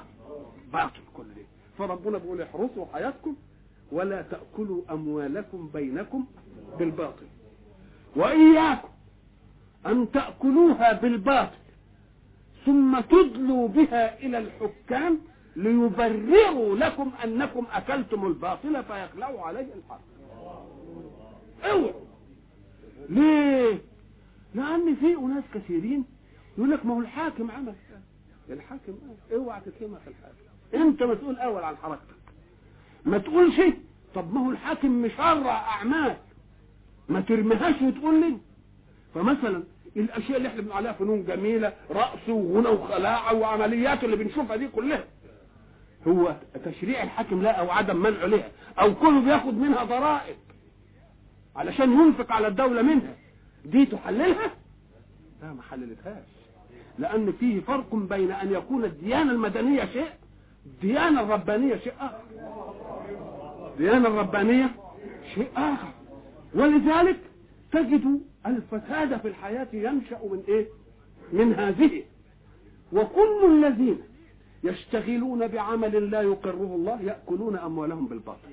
باطل 0.73 0.99
كله. 1.13 1.45
فربنا 1.77 2.17
بيقول 2.17 2.41
احرصوا 2.41 2.85
حياتكم 2.93 3.35
ولا 3.91 4.21
تأكلوا 4.21 4.81
أموالكم 4.91 5.69
بينكم 5.73 6.25
بالباطل. 6.79 7.25
وإياكم 8.15 8.89
أن 9.85 10.11
تأكلوها 10.11 10.93
بالباطل. 10.93 11.57
ثم 12.65 12.99
تدلوا 12.99 13.67
بها 13.67 14.19
إلى 14.19 14.37
الحكام 14.37 15.19
ليبرروا 15.55 16.77
لكم 16.77 17.11
أنكم 17.23 17.65
أكلتم 17.73 18.25
الباطل 18.25 18.83
فيخلعوا 18.83 19.41
عليه 19.41 19.67
الحق. 19.75 20.01
اوعوا. 21.63 21.91
ليه؟ 23.09 23.81
لأن 24.55 24.95
في 24.95 25.15
أناس 25.15 25.43
كثيرين 25.53 26.05
يقول 26.57 26.71
لك 26.71 26.85
ما 26.85 26.93
هو 26.93 26.99
الحاكم 26.99 27.51
عمل. 27.51 27.73
الحاكم 28.49 28.93
اوعى 29.33 29.61
تتهمها 29.61 29.99
في 29.99 30.07
الحاكم. 30.07 30.85
انت 30.87 31.03
مسؤول 31.03 31.37
أول 31.37 31.63
عن 31.63 31.77
حركتك. 31.77 32.15
ما 33.05 33.17
تقولش 33.17 33.61
طب 34.15 34.33
ما 34.33 34.45
هو 34.45 34.51
الحاكم 34.51 35.01
مشرع 35.01 35.51
أعمال. 35.51 36.17
ما 37.09 37.21
ترميهاش 37.21 37.81
وتقول 37.81 38.21
لي. 38.21 38.37
فمثلا 39.13 39.63
الأشياء 39.95 40.37
اللي 40.37 40.47
إحنا 40.49 40.61
بنقول 40.61 40.77
عليها 40.77 40.91
فنون 40.91 41.25
جميلة 41.25 41.73
رقص 41.91 42.29
وغنى 42.29 42.67
وخلاعة 42.67 43.33
وعمليات 43.33 44.03
اللي 44.03 44.15
بنشوفها 44.15 44.55
دي 44.55 44.67
كلها. 44.67 45.03
هو 46.07 46.35
تشريع 46.65 47.03
الحاكم 47.03 47.41
لا 47.41 47.51
أو 47.51 47.71
عدم 47.71 47.95
منعه 47.97 48.25
لها 48.25 48.49
أو 48.79 48.95
كله 48.95 49.21
بياخد 49.21 49.53
منها 49.53 49.83
ضرائب 49.83 50.35
علشان 51.55 51.91
ينفق 51.91 52.31
على 52.31 52.47
الدولة 52.47 52.81
منها. 52.81 53.15
دي 53.65 53.85
تحللها؟ 53.85 54.51
لا 55.41 55.53
ما 55.53 55.61
حللتهاش. 55.61 56.25
لأن 56.99 57.33
فيه 57.39 57.59
فرق 57.59 57.95
بين 57.95 58.31
أن 58.31 58.53
يكون 58.53 58.85
الديانة 58.85 59.31
المدنية 59.31 59.85
شيء 59.85 60.09
الديانة 60.65 61.21
الربانية 61.21 61.75
شيء 61.75 61.93
آخر. 61.99 62.21
الديانة 63.73 64.07
الربانية 64.07 64.69
شيء 65.35 65.47
آخر. 65.57 65.91
ولذلك 66.55 67.19
تجد 67.71 68.21
الفساد 68.47 69.17
في 69.17 69.27
الحياة 69.27 69.67
ينشأ 69.73 70.19
من 70.31 70.43
إيه؟ 70.47 70.67
من 71.33 71.53
هذه. 71.53 72.03
وكل 72.93 73.45
الذين 73.45 73.97
يشتغلون 74.63 75.47
بعمل 75.47 76.11
لا 76.11 76.21
يقره 76.21 76.75
الله 76.75 77.01
يأكلون 77.01 77.57
أموالهم 77.57 78.07
بالباطل. 78.07 78.49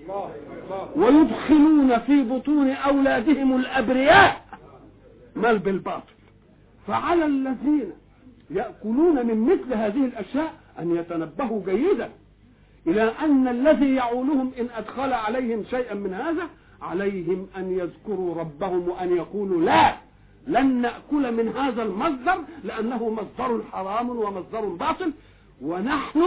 ويدخلون 0.97 1.99
في 1.99 2.23
بطون 2.23 2.71
أولادهم 2.71 3.57
الأبرياء 3.57 4.45
مال 5.37 5.59
بالباطل. 5.59 6.13
فعلى 6.87 7.27
الذين 7.27 7.93
يأكلون 8.51 9.27
من 9.27 9.41
مثل 9.41 9.75
هذه 9.75 10.05
الأشياء 10.05 10.55
أن 10.79 10.97
يتنبهوا 10.97 11.63
جيدا 11.65 12.11
إلى 12.87 13.03
أن 13.03 13.49
الذي 13.49 13.95
يعولهم 13.95 14.53
إن 14.61 14.67
أدخل 14.77 15.13
عليهم 15.13 15.65
شيئا 15.71 15.95
من 15.95 16.15
هذا 16.15 16.49
عليهم 16.83 17.47
أن 17.57 17.73
يذكروا 17.79 18.35
ربهم 18.35 18.89
وأن 18.89 19.17
يقولوا 19.17 19.61
لا 19.63 19.97
لن 20.47 20.67
نأكل 20.83 21.33
من 21.37 21.49
هذا 21.49 21.83
المصدر 21.83 22.39
لأنه 22.65 23.09
مصدر 23.11 23.61
حرام 23.73 24.11
ومصدر 24.11 24.61
باطل 24.65 25.13
ونحن 25.63 26.23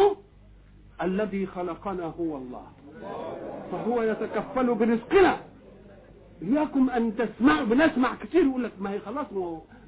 الذي 1.01 1.45
خلقنا 1.45 2.03
هو 2.19 2.37
الله. 2.37 2.67
فهو 3.71 4.01
يتكفل 4.03 4.75
برزقنا. 4.75 5.37
إياكم 6.41 6.89
أن 6.89 7.15
تسمعوا 7.15 7.65
بنسمع 7.65 8.15
كتير 8.15 8.43
يقول 8.45 8.63
لك 8.63 8.71
ما 8.79 8.91
هي 8.91 8.99
خلاص 8.99 9.25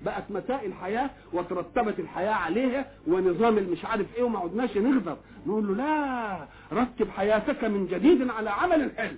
بقت 0.06 0.23
مسائل 0.32 0.69
الحياة 0.69 1.10
وترتبت 1.34 1.99
الحياة 1.99 2.34
عليها 2.34 2.86
ونظام 3.08 3.58
المش 3.58 3.86
عارف 3.86 4.15
إيه 4.15 4.23
وما 4.23 4.39
عدناش 4.39 4.77
نغدر 4.77 5.17
نقول 5.47 5.67
له 5.67 5.73
لا 5.75 6.47
رتب 6.73 7.10
حياتك 7.10 7.63
من 7.63 7.88
جديد 7.88 8.30
على 8.30 8.49
عمل 8.49 8.82
الحلم. 8.84 9.17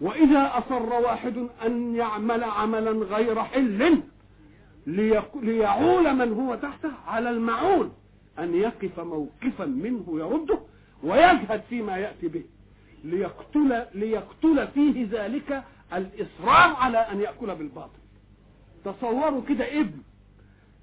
وإذا 0.00 0.52
أصر 0.58 0.92
واحد 0.92 1.48
أن 1.66 1.94
يعمل 1.94 2.44
عملا 2.44 2.90
غير 2.90 3.42
حل 3.42 4.00
ليعول 5.42 6.14
من 6.14 6.32
هو 6.32 6.54
تحته 6.54 6.90
على 7.06 7.30
المعول 7.30 7.90
أن 8.38 8.54
يقف 8.54 9.00
موقفا 9.00 9.64
منه 9.64 10.04
يرده 10.08 10.58
ويجهد 11.02 11.62
فيما 11.68 11.96
يأتي 11.96 12.28
به. 12.28 12.44
ليقتل 13.04 13.84
ليقتل 13.94 14.68
فيه 14.68 15.08
ذلك 15.10 15.64
الإصرار 15.92 16.76
على 16.76 16.98
أن 16.98 17.20
يأكل 17.20 17.54
بالباطل. 17.54 17.98
تصوروا 18.84 19.42
كده 19.48 19.80
ابن 19.80 19.98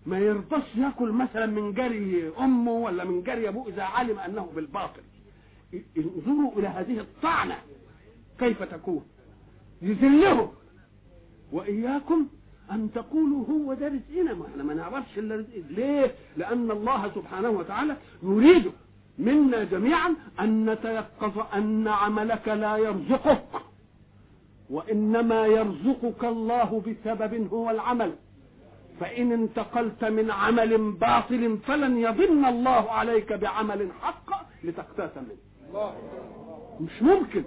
ما 0.06 0.19
يرضاش 0.19 0.76
يأكل 0.76 1.12
مثلا 1.12 1.45
من 1.45 1.74
جري 1.74 2.32
أمه 2.39 2.71
ولا 2.71 3.04
من 3.04 3.24
جري 3.24 3.50
أبوه 3.50 3.67
إذا 3.67 3.84
علم 3.84 4.19
أنه 4.19 4.52
بالباطل. 4.56 5.02
انظروا 5.97 6.52
إلى 6.58 6.67
هذه 6.67 7.00
الطعنة. 7.00 7.58
كيف 8.41 8.63
تكون؟ 8.63 9.04
يذلهم 9.82 10.49
وإياكم 11.51 12.27
أن 12.71 12.89
تقولوا 12.95 13.45
هو 13.47 13.73
ده 13.73 13.88
رزقنا 13.88 14.34
ما 14.34 14.45
إحنا 14.47 14.63
ما 14.63 14.73
نعرفش 14.73 15.17
إلا 15.17 15.36
رزق. 15.36 15.63
ليه؟ 15.69 16.15
لأن 16.38 16.71
الله 16.71 17.12
سبحانه 17.15 17.49
وتعالى 17.49 17.97
يريد 18.23 18.71
منا 19.19 19.63
جميعا 19.63 20.15
أن 20.39 20.69
نتيقظ 20.69 21.36
أن 21.54 21.88
عملك 21.88 22.47
لا 22.47 22.77
يرزقك. 22.77 23.47
وإنما 24.69 25.45
يرزقك 25.45 26.25
الله 26.25 26.82
بسبب 26.88 27.47
هو 27.54 27.69
العمل. 27.69 28.15
فإن 28.99 29.32
انتقلت 29.32 30.06
من 30.06 30.32
عمل 30.32 30.91
باطل 30.91 31.58
فلن 31.67 31.97
يضن 31.97 32.45
الله 32.45 32.91
عليك 32.91 33.34
بعمل 33.34 33.89
حق 34.01 34.30
لتقتات 34.63 35.17
منه. 35.17 35.91
مش 36.82 37.01
ممكن. 37.01 37.43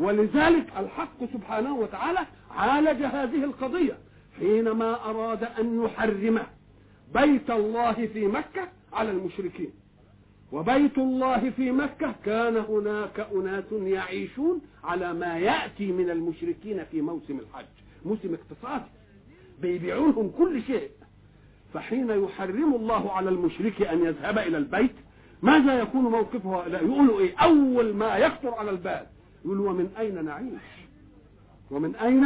ولذلك 0.00 0.66
الحق 0.76 1.24
سبحانه 1.32 1.74
وتعالى 1.74 2.18
عالج 2.50 3.02
هذه 3.02 3.44
القضية 3.44 3.98
حينما 4.38 5.04
أراد 5.10 5.44
أن 5.44 5.82
يحرم 5.84 6.40
بيت 7.14 7.50
الله 7.50 7.92
في 7.92 8.26
مكة 8.26 8.68
على 8.92 9.10
المشركين. 9.10 9.70
وبيت 10.52 10.98
الله 10.98 11.50
في 11.50 11.70
مكة 11.70 12.14
كان 12.24 12.56
هناك 12.56 13.26
أناس 13.34 13.64
يعيشون 13.72 14.60
على 14.84 15.14
ما 15.14 15.38
يأتي 15.38 15.92
من 15.92 16.10
المشركين 16.10 16.84
في 16.84 17.00
موسم 17.00 17.38
الحج 17.38 17.66
موسم 18.04 18.34
اقتصادي. 18.34 18.90
بيبيعون 19.62 20.10
لهم 20.10 20.30
كل 20.38 20.62
شيء. 20.62 20.90
فحين 21.74 22.10
يحرم 22.10 22.74
الله 22.74 23.12
على 23.12 23.30
المشرك 23.30 23.82
أن 23.82 24.04
يذهب 24.04 24.38
إلى 24.38 24.58
البيت 24.58 24.94
ماذا 25.42 25.80
يكون 25.80 26.02
موقفه؟ 26.02 26.66
لا 26.68 26.80
يقولوا 26.80 27.20
إيه؟ 27.20 27.36
أول 27.38 27.94
ما 27.94 28.16
يخطر 28.16 28.54
على 28.54 28.70
البال. 28.70 29.06
يقولوا 29.44 29.70
ومن 29.70 29.90
أين 29.98 30.24
نعيش؟ 30.24 30.62
ومن 31.70 31.96
أين؟ 31.96 32.24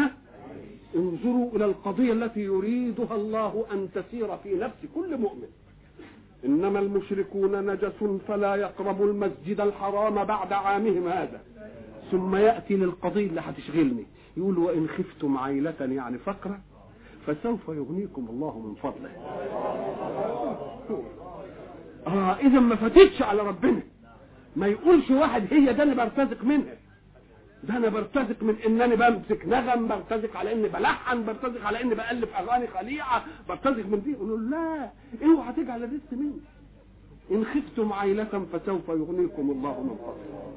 انظروا 0.97 1.51
إلى 1.57 1.65
القضية 1.65 2.13
التي 2.13 2.41
يريدها 2.41 3.17
الله 3.17 3.65
أن 3.73 3.89
تسير 3.95 4.37
في 4.37 4.55
نفس 4.55 4.77
كل 4.95 5.17
مؤمن. 5.17 5.49
إنما 6.45 6.79
المشركون 6.79 7.71
نجس 7.71 8.05
فلا 8.29 8.55
يقربوا 8.55 9.07
المسجد 9.07 9.61
الحرام 9.61 10.25
بعد 10.25 10.53
عامهم 10.53 11.09
هذا. 11.09 11.41
ثم 12.11 12.37
يأتي 12.37 12.77
للقضية 12.77 13.27
اللي 13.27 13.41
هتشغلني. 13.41 14.07
يقول 14.37 14.59
وإن 14.59 14.89
خفتم 14.89 15.37
عيلة 15.39 15.75
يعني 15.81 16.19
فقرة 16.19 16.61
فسوف 17.27 17.69
يغنيكم 17.69 18.27
الله 18.31 18.59
من 18.59 18.75
فضله. 18.75 19.11
آه 22.07 22.37
إذا 22.37 22.61
ما 22.61 22.77
فاتتش 22.77 23.23
على 23.23 23.43
ربنا. 23.43 23.83
ما 24.57 24.67
يقولش 24.67 25.11
واحد 25.11 25.47
هي 25.51 25.73
ده 25.73 25.83
اللي 25.83 25.95
برتزق 25.95 26.45
منها. 26.45 26.77
ده 27.69 27.77
أنا 27.77 27.89
برتزق 27.89 28.43
من 28.43 28.57
إنني 28.67 28.97
بمسك 28.97 29.47
نغم 29.47 29.89
برتزق 29.89 30.37
على 30.37 30.53
إني 30.53 30.69
بلحن 30.69 31.25
برتزق 31.25 31.67
على 31.67 31.83
إني 31.83 31.95
بألف 31.95 32.37
أغاني 32.37 32.67
خليعة 32.67 33.25
برتزق 33.49 33.87
من 33.87 34.03
دي. 34.05 34.13
يقول 34.13 34.51
لا 34.51 34.91
اوعى 35.25 35.53
تجعل 35.53 35.85
الرزق 35.85 36.13
مني. 36.13 36.41
إن 37.31 37.45
خفتم 37.45 37.93
عيلة 37.93 38.47
فسوف 38.53 38.89
يغنيكم 38.89 39.51
الله 39.51 39.81
من 39.81 39.97
فضله. 40.05 40.55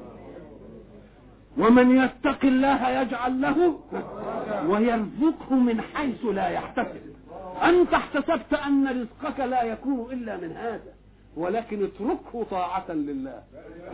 ومن 1.57 1.97
يتق 1.97 2.45
الله 2.45 2.89
يجعل 3.01 3.41
له 3.41 3.79
ويرزقه 4.69 5.55
من 5.55 5.81
حيث 5.81 6.25
لا 6.25 6.47
يحتسب. 6.49 7.01
أنت 7.63 7.93
احتسبت 7.93 8.53
أن 8.53 8.87
رزقك 8.87 9.39
لا 9.39 9.63
يكون 9.63 10.11
إلا 10.11 10.37
من 10.37 10.51
هذا. 10.51 10.93
ولكن 11.37 11.83
اتركه 11.83 12.43
طاعة 12.51 12.91
لله. 12.91 13.43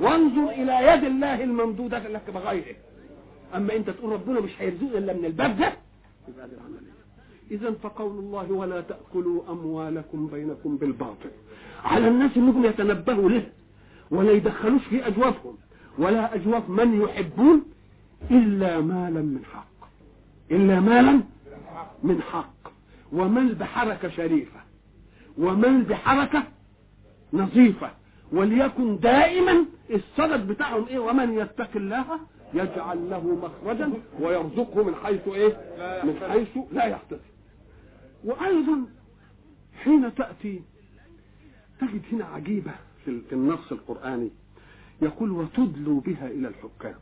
وانظر 0.01 0.49
إلى 0.49 0.87
يد 0.87 1.03
الله 1.03 1.43
الممدودة 1.43 1.99
لك 1.99 2.29
بغيره. 2.33 2.75
أما 3.55 3.75
أنت 3.75 3.89
تقول 3.89 4.11
ربنا 4.11 4.39
مش 4.39 4.51
هيرزقني 4.59 4.97
إلا 4.97 5.13
من 5.13 5.25
الباب 5.25 5.57
ده 5.57 5.73
العملية 6.27 6.93
اذا 7.51 7.71
فقول 7.71 8.11
الله 8.19 8.51
ولا 8.51 8.81
تأكلوا 8.81 9.41
أموالكم 9.49 10.27
بينكم 10.27 10.77
بالباطل. 10.77 11.29
على 11.83 12.07
الناس 12.07 12.37
إنهم 12.37 12.65
يتنبهوا 12.65 13.29
له 13.29 13.47
ولا 14.11 14.31
يدخلوش 14.31 14.81
في 14.89 15.07
أجوافهم 15.07 15.57
ولا 15.97 16.35
أجواف 16.35 16.69
من 16.69 17.01
يحبون 17.01 17.63
إلا 18.31 18.81
مالا 18.81 19.21
من 19.21 19.45
حق. 19.53 19.87
إلا 20.51 20.79
مالا 20.79 21.21
من 22.03 22.21
حق. 22.21 22.53
ومن 23.13 23.47
بحركة 23.49 24.09
شريفة 24.09 24.59
ومن 25.37 25.83
بحركة 25.83 26.43
نظيفة 27.33 27.91
وليكن 28.31 28.99
دائما 28.99 29.65
الصدد 29.91 30.47
بتاعهم 30.47 30.85
إيه؟ 30.87 30.99
ومن 30.99 31.33
يتق 31.37 31.69
الله 31.75 32.05
يجعل 32.53 33.09
له 33.09 33.27
مخرجا 33.35 33.93
ويرزقه 34.19 34.83
من 34.83 34.95
حيث 34.95 35.27
إيه؟ 35.27 35.57
من 36.03 36.19
حيث 36.29 36.57
لا 36.71 36.85
يحتسب. 36.85 37.19
وأيضا 38.23 38.85
حين 39.83 40.15
تأتي 40.15 40.61
تجد 41.81 42.01
هنا 42.11 42.25
عجيبة 42.25 42.71
في 43.05 43.33
النص 43.33 43.71
القرآني. 43.71 44.29
يقول 45.01 45.31
وتدلوا 45.31 46.01
بها 46.01 46.27
إلى 46.27 46.47
الحكام. 46.47 46.95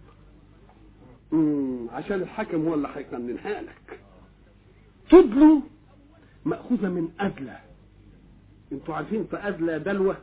عشان 1.91 2.21
الحاكم 2.21 2.67
هو 2.67 2.73
اللي 2.73 2.89
هيقننها 2.95 3.61
لك. 3.61 3.99
تدلوا 5.09 5.61
مأخوذة 6.45 6.89
من 6.89 7.09
أدلى 7.19 7.57
أنتوا 8.71 8.95
عارفين 8.95 9.23
فأدلى 9.23 9.79
دلوة؟ 9.79 10.17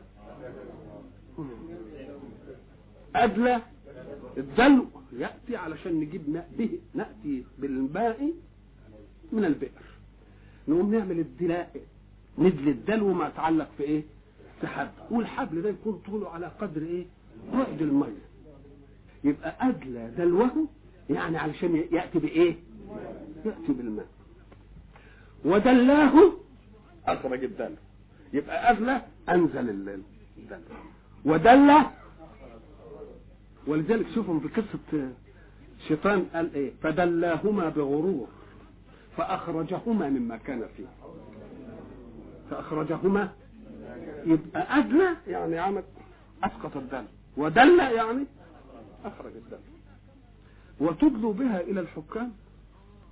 أدلى 3.15 3.61
الدلو. 4.37 4.85
يأتي 5.13 5.55
علشان 5.55 5.93
نجيب 5.99 6.29
ماء 6.29 6.49
به 6.57 6.79
نأتي 6.93 7.43
بالماء 7.57 8.33
من 9.31 9.45
البئر. 9.45 9.81
نقوم 10.67 10.95
نعمل 10.95 11.19
الدلاء 11.19 11.81
ندلي 12.37 12.71
الدلو 12.71 13.13
ما 13.13 13.27
يتعلق 13.27 13.69
في 13.77 13.83
إيه؟ 13.83 14.03
في 14.61 14.67
حبل. 14.67 14.89
والحبل 15.11 15.61
ده 15.61 15.69
يكون 15.69 16.01
طوله 16.05 16.29
على 16.29 16.45
قدر 16.61 16.81
إيه؟ 16.81 17.05
بعد 17.53 17.81
المية. 17.81 18.25
يبقى 19.23 19.55
أدلى 19.69 20.11
دلوه 20.17 20.67
يعني 21.09 21.37
علشان 21.37 21.75
يأتي 21.91 22.19
بإيه؟ 22.19 22.55
يأتي 23.45 23.73
بالماء. 23.73 24.07
ودلاه 25.45 26.31
أخرج 27.07 27.43
الدلو 27.43 27.75
يبقى 28.33 28.71
أدلى 28.71 29.01
أنزل 29.29 29.69
الدلو 29.69 30.03
ودلى 31.25 31.85
ولذلك 33.67 34.05
شوفوا 34.15 34.39
في 34.39 34.47
قصة 34.47 35.09
الشيطان 35.79 36.25
قال 36.33 36.53
إيه؟ 36.53 36.71
فدلاهما 36.83 37.69
بغرور 37.69 38.27
فأخرجهما 39.17 40.09
مما 40.09 40.37
كان 40.37 40.63
فيه. 40.77 40.85
فأخرجهما 42.51 43.29
يبقى 44.25 44.77
أدلى 44.79 45.15
يعني 45.27 45.57
عمل 45.59 45.83
أسقط 46.43 46.77
الدم 46.77 47.03
ودل 47.37 47.79
يعني 47.79 48.25
أخرج 49.05 49.31
الدم 49.35 49.57
وتدلوا 50.79 51.33
بها 51.33 51.61
إلى 51.61 51.79
الحكام. 51.79 52.31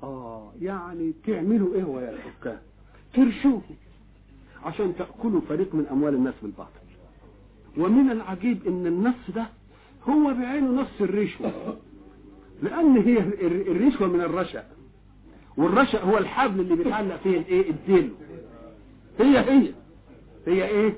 آه 0.03 0.51
يعني 0.62 1.13
تعملوا 1.27 1.75
إيه 1.75 1.83
ويا 1.83 2.10
الحكام؟ 2.12 2.60
ترشوه 3.13 3.62
عشان 4.65 4.95
تأكلوا 4.95 5.41
فريق 5.49 5.75
من 5.75 5.88
أموال 5.91 6.13
الناس 6.13 6.33
بالباطل. 6.41 6.69
ومن 7.77 8.12
العجيب 8.12 8.67
إن 8.67 8.88
النص 8.88 9.31
ده 9.36 9.45
هو 10.10 10.33
بعينه 10.33 10.81
نص 10.81 11.01
الرشوة 11.01 11.77
لأن 12.63 12.97
هي 12.97 13.19
الرشوة 13.71 14.07
من 14.07 14.21
الرشا. 14.21 14.63
والرشا 15.57 16.01
هو 16.01 16.17
الحبل 16.17 16.60
اللي 16.60 16.75
بيتعلق 16.75 17.15
فيه 17.23 17.38
الإيه؟ 17.38 17.69
الديل 17.69 18.12
هي 19.19 19.38
هي. 19.39 19.73
هي 20.47 20.67
إيه؟ 20.67 20.97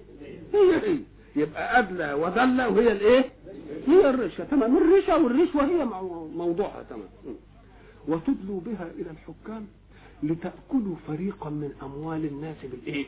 هي 0.54 0.76
هي. 0.76 0.98
يبقى 1.36 1.80
أدلى 1.80 2.14
وذلة 2.14 2.70
وهي 2.70 2.92
الإيه؟ 2.92 3.26
هي 3.88 4.10
الرشا. 4.10 4.44
تمام. 4.44 4.78
الرشا 4.78 5.16
والرشوة 5.16 5.64
هي 5.66 5.86
موضوعها. 6.36 6.84
تمام. 6.90 7.36
وتدلوا 8.08 8.62
بها 8.66 8.92
إلى 9.00 9.10
الحكام 9.12 9.68
لتأكلوا 10.24 10.96
فريقا 11.08 11.50
من 11.50 11.72
أموال 11.84 12.26
الناس 12.26 12.56
بالإيه؟ 12.64 13.06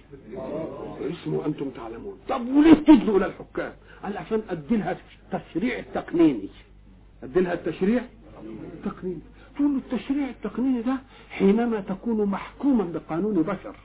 اسمه 1.12 1.46
أنتم 1.46 1.70
تعلمون. 1.70 2.18
طب 2.30 2.48
وليه 2.48 2.74
تدلوا 2.74 3.18
إلى 3.18 3.26
الحكام؟ 3.26 3.74
قال 4.04 4.18
عشان 4.18 4.42
أديلها 4.50 4.98
التشريع 5.34 5.80
التقنيني 5.80 6.50
أديلها 7.24 7.54
التشريع 7.54 8.04
التقنيني 8.74 9.20
تقول 9.56 9.76
التشريع 9.76 10.30
التقنيني 10.30 10.82
ده 10.82 10.98
حينما 11.30 11.80
تكون 11.82 12.26
محكوما 12.26 12.84
بقانون 12.84 13.34
بشر. 13.42 13.76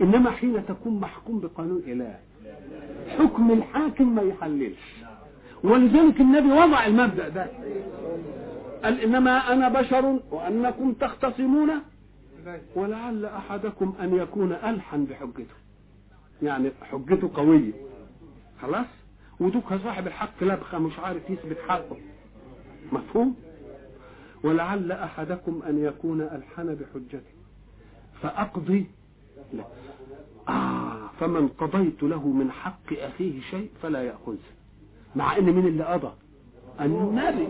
إنما 0.00 0.30
حين 0.30 0.66
تكون 0.66 1.00
محكوم 1.00 1.40
بقانون 1.40 1.82
إله. 1.86 2.18
حكم 3.18 3.50
الحاكم 3.52 4.14
ما 4.14 4.22
يحللش. 4.22 4.78
ولذلك 5.64 6.20
النبي 6.20 6.52
وضع 6.52 6.86
المبدأ 6.86 7.28
ده. 7.28 7.50
قال 8.84 9.00
إنما 9.00 9.52
أنا 9.52 9.68
بشر 9.68 10.20
وأنكم 10.30 10.92
تختصمون 10.92 11.70
ولعل 12.74 13.24
أحدكم 13.24 13.94
أن 14.00 14.16
يكون 14.16 14.52
ألحن 14.52 15.04
بحجته. 15.04 15.54
يعني 16.42 16.70
حجته 16.82 17.30
قوية. 17.34 17.72
خلاص؟ 18.62 18.86
ودوك 19.40 19.74
صاحب 19.74 20.06
الحق 20.06 20.42
لبخة 20.44 20.78
مش 20.78 20.98
عارف 20.98 21.30
يثبت 21.30 21.58
حقه. 21.68 21.96
مفهوم؟ 22.92 23.36
ولعل 24.44 24.92
أحدكم 24.92 25.62
أن 25.68 25.84
يكون 25.84 26.20
ألحن 26.20 26.74
بحجته. 26.74 27.36
فأقضي 28.22 28.86
لا. 29.52 29.64
آه 30.48 31.10
فمن 31.20 31.48
قضيت 31.48 32.02
له 32.02 32.28
من 32.28 32.50
حق 32.50 32.92
أخيه 32.92 33.40
شيء 33.40 33.70
فلا 33.82 34.02
يأخذه. 34.02 34.38
مع 35.16 35.36
إن 35.36 35.44
من 35.44 35.66
اللي 35.66 35.84
قضى؟ 35.84 36.12
النبي. 36.80 37.48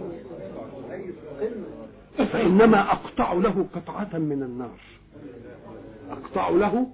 فإنما 2.17 2.93
أقطع 2.93 3.33
له 3.33 3.67
قطعة 3.75 4.19
من 4.19 4.43
النار. 4.43 4.79
أقطع 6.11 6.49
له 6.49 6.91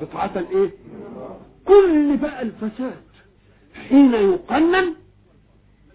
قطعة 0.00 0.44
إيه؟ 0.50 0.70
كل 1.64 2.16
بقى 2.16 2.42
الفساد. 2.42 3.02
حين 3.88 4.14
يقنن 4.14 4.94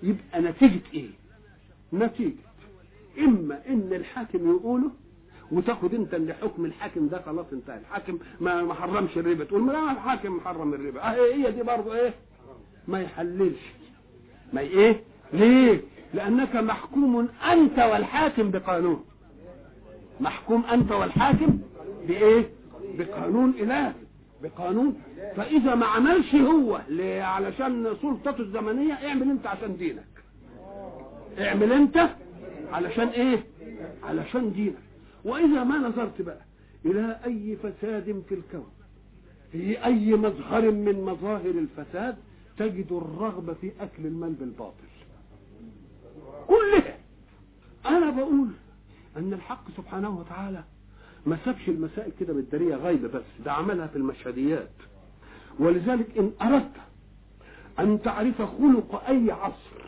يبقى 0.04 0.41
نتيجة 0.41 0.82
إيه؟ 0.93 1.10
نتيجة. 1.93 2.36
إما 3.19 3.62
إن 3.69 3.89
الحاكم 3.93 4.52
يقوله 4.56 4.91
وتاخد 5.52 5.93
أنت 5.93 6.13
اللي 6.13 6.34
حكم 6.34 6.65
الحاكم 6.65 7.08
ده 7.08 7.21
خلاص 7.21 7.45
انتهى. 7.54 7.78
الحاكم 7.80 8.19
ما 8.41 8.73
حرمش 8.73 9.17
الربا. 9.17 9.43
تقول 9.43 9.62
ما 9.62 9.91
الحاكم 9.91 10.36
محرم 10.38 10.73
الربا. 10.73 11.02
آه 11.02 11.34
هي 11.36 11.52
دي 11.52 11.63
برضه 11.63 11.95
إيه؟ 11.95 12.13
ما 12.88 13.02
يحللش. 13.02 13.60
ما 14.54 14.62
إيه؟ 14.62 15.04
ليه؟ 15.34 15.82
لأنك 16.13 16.56
محكوم 16.56 17.30
أنت 17.52 17.80
والحاكم 17.80 18.52
بقانون. 18.52 19.06
محكوم 20.19 20.65
أنت 20.65 20.91
والحاكم 20.91 21.60
بإيه؟ 22.08 22.49
بقانون 22.97 23.49
إله 23.60 23.93
بقانون. 24.43 25.02
فإذا 25.36 25.76
ما 25.76 25.86
عملش 25.86 26.36
هو 26.36 26.82
علشان 27.21 27.95
سلطته 28.02 28.39
الزمنية 28.41 28.93
اعمل 28.93 29.30
أنت 29.30 29.47
عشان 29.47 29.78
دينك. 29.78 30.06
اعمل 31.39 31.71
أنت 31.73 32.10
علشان 32.71 33.08
إيه؟ 33.08 33.43
علشان 34.04 34.54
دينك. 34.54 34.78
وإذا 35.26 35.63
ما 35.63 35.78
نظرت 35.78 36.21
بقى 36.21 36.41
إلى 36.86 37.19
أي 37.26 37.58
فساد 37.63 38.23
في 38.30 38.36
الكون 38.36 38.67
في 39.52 39.86
أي 39.86 40.13
مظهر 40.15 40.71
من 40.71 41.02
مظاهر 41.02 41.49
الفساد 41.49 42.15
تجد 42.58 42.91
الرغبة 42.91 43.54
في 43.54 43.71
أكل 43.82 44.06
المال 44.06 44.34
بالباطل. 44.34 44.84
كلها 46.48 46.98
أنا 47.86 48.10
بقول 48.10 48.48
إن 49.18 49.34
الحق 49.34 49.64
سبحانه 49.78 50.20
وتعالى 50.20 50.64
ما 51.26 51.38
سابش 51.46 51.70
المسائل 51.70 52.12
كده 52.20 52.34
بالدارية 52.34 52.76
غايبة 52.76 53.08
بس 53.08 53.24
ده 53.46 53.52
عملها 53.54 53.88
في 53.88 53.96
المشهديات. 53.96 54.70
ولذلك 55.60 56.18
إن 56.18 56.32
أردت 56.42 56.76
أن 57.80 58.02
تعرف 58.02 58.42
خلق 58.42 59.04
أي 59.08 59.32
عصر 59.32 59.84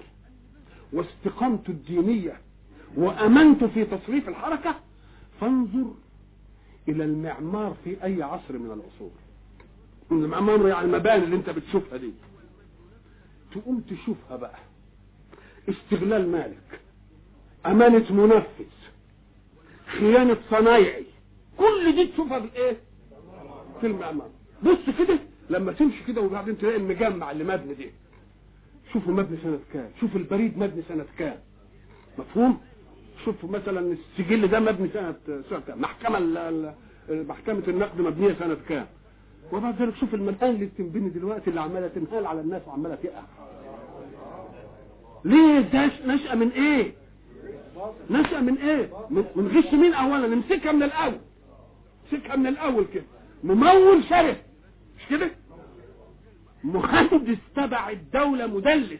واستقامته 0.93 1.71
الدينية 1.71 2.41
وأمنت 2.97 3.63
في 3.63 3.85
تصريف 3.85 4.29
الحركة 4.29 4.75
فانظر 5.41 5.93
إلى 6.87 7.03
المعمار 7.03 7.75
في 7.83 8.03
أي 8.03 8.23
عصر 8.23 8.57
من 8.57 8.65
العصور. 8.71 9.11
المعمار 10.11 10.67
يعني 10.67 10.85
المباني 10.85 11.23
اللي 11.23 11.35
أنت 11.35 11.49
بتشوفها 11.49 11.97
دي. 11.97 12.11
تقوم 13.51 13.79
تشوفها 13.81 14.37
بقى. 14.37 14.59
استغلال 15.69 16.31
مالك 16.31 16.79
أمانة 17.65 18.11
منفذ 18.11 18.65
خيانة 19.87 20.37
صنايعي. 20.49 21.05
كل 21.57 21.95
دي 21.95 22.07
تشوفها 22.07 22.39
في 22.39 22.55
إيه 22.55 22.77
في 23.81 23.87
المعمار. 23.87 24.29
بص 24.63 24.95
كده 24.99 25.19
لما 25.49 25.71
تمشي 25.71 26.03
كده 26.07 26.21
وبعدين 26.21 26.57
تلاقي 26.57 26.75
المجمع 26.75 27.31
اللي 27.31 27.43
مبني 27.43 27.73
ده 27.73 27.85
شوفوا 28.93 29.13
مبني 29.13 29.37
سنة 29.43 29.59
كام 29.73 29.89
شوف 29.99 30.15
البريد 30.15 30.57
مبني 30.57 30.83
سنة 30.89 31.05
كام. 31.17 31.37
مفهوم؟ 32.17 32.57
شوف 33.25 33.45
مثلا 33.45 33.95
السجل 34.19 34.47
ده 34.47 34.59
مبني 34.59 34.89
سنة 34.93 35.15
سنة 35.49 35.59
كام. 35.67 35.81
محكمة 35.81 36.19
محكمة 37.09 37.63
النقد 37.67 38.01
مبنية 38.01 38.35
سنة 38.39 38.57
كام. 38.69 38.87
وبعد 39.51 39.81
ذلك 39.81 39.95
شوف 39.95 40.13
المكان 40.13 40.49
اللي 40.55 40.65
بتنبني 40.65 41.09
دلوقتي 41.09 41.49
اللي 41.49 41.61
عمالة 41.61 41.87
تنهال 41.87 42.25
على 42.25 42.41
الناس 42.41 42.61
وعمالة 42.67 42.95
تقع. 42.95 43.23
ليه 45.25 45.59
ده 45.59 45.85
نشأ 46.05 46.35
من 46.35 46.49
إيه؟ 46.51 46.93
نشأ 48.09 48.39
من 48.39 48.57
إيه؟ 48.57 48.89
من, 49.09 49.47
غش 49.57 49.73
مين 49.73 49.93
اولا؟ 49.93 50.27
نمسكها 50.27 50.71
من 50.71 50.83
الأول. 50.83 51.17
نمسكها 52.13 52.35
من 52.35 52.47
الأول 52.47 52.85
كده. 52.93 53.03
ممول 53.43 54.03
شرف 54.09 54.37
مش 54.97 55.05
كده؟ 55.09 55.31
مهندس 56.63 57.37
تبع 57.55 57.89
الدولة 57.89 58.47
مدلس. 58.47 58.99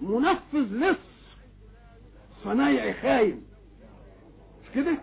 منفذ 0.00 0.58
لص. 0.76 0.96
صنايعي 2.44 2.94
خاين. 2.94 3.42
مش 4.62 4.68
كده؟ 4.74 4.98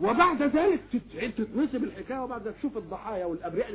وبعد 0.00 0.42
ذلك 0.42 0.80
تت- 0.92 1.24
تتنسب 1.38 1.84
الحكاية 1.84 2.18
وبعد 2.24 2.46
ذلك 2.46 2.56
تشوف 2.56 2.76
الضحايا 2.76 3.24
والأبرياء 3.24 3.68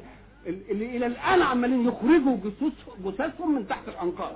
اللي 0.45 0.97
إلى 0.97 1.05
الآن 1.05 1.41
عمالين 1.41 1.87
يخرجوا 1.87 2.37
جثث- 2.37 3.05
جثثهم 3.07 3.55
من 3.55 3.67
تحت 3.67 3.87
الأنقاض. 3.87 4.35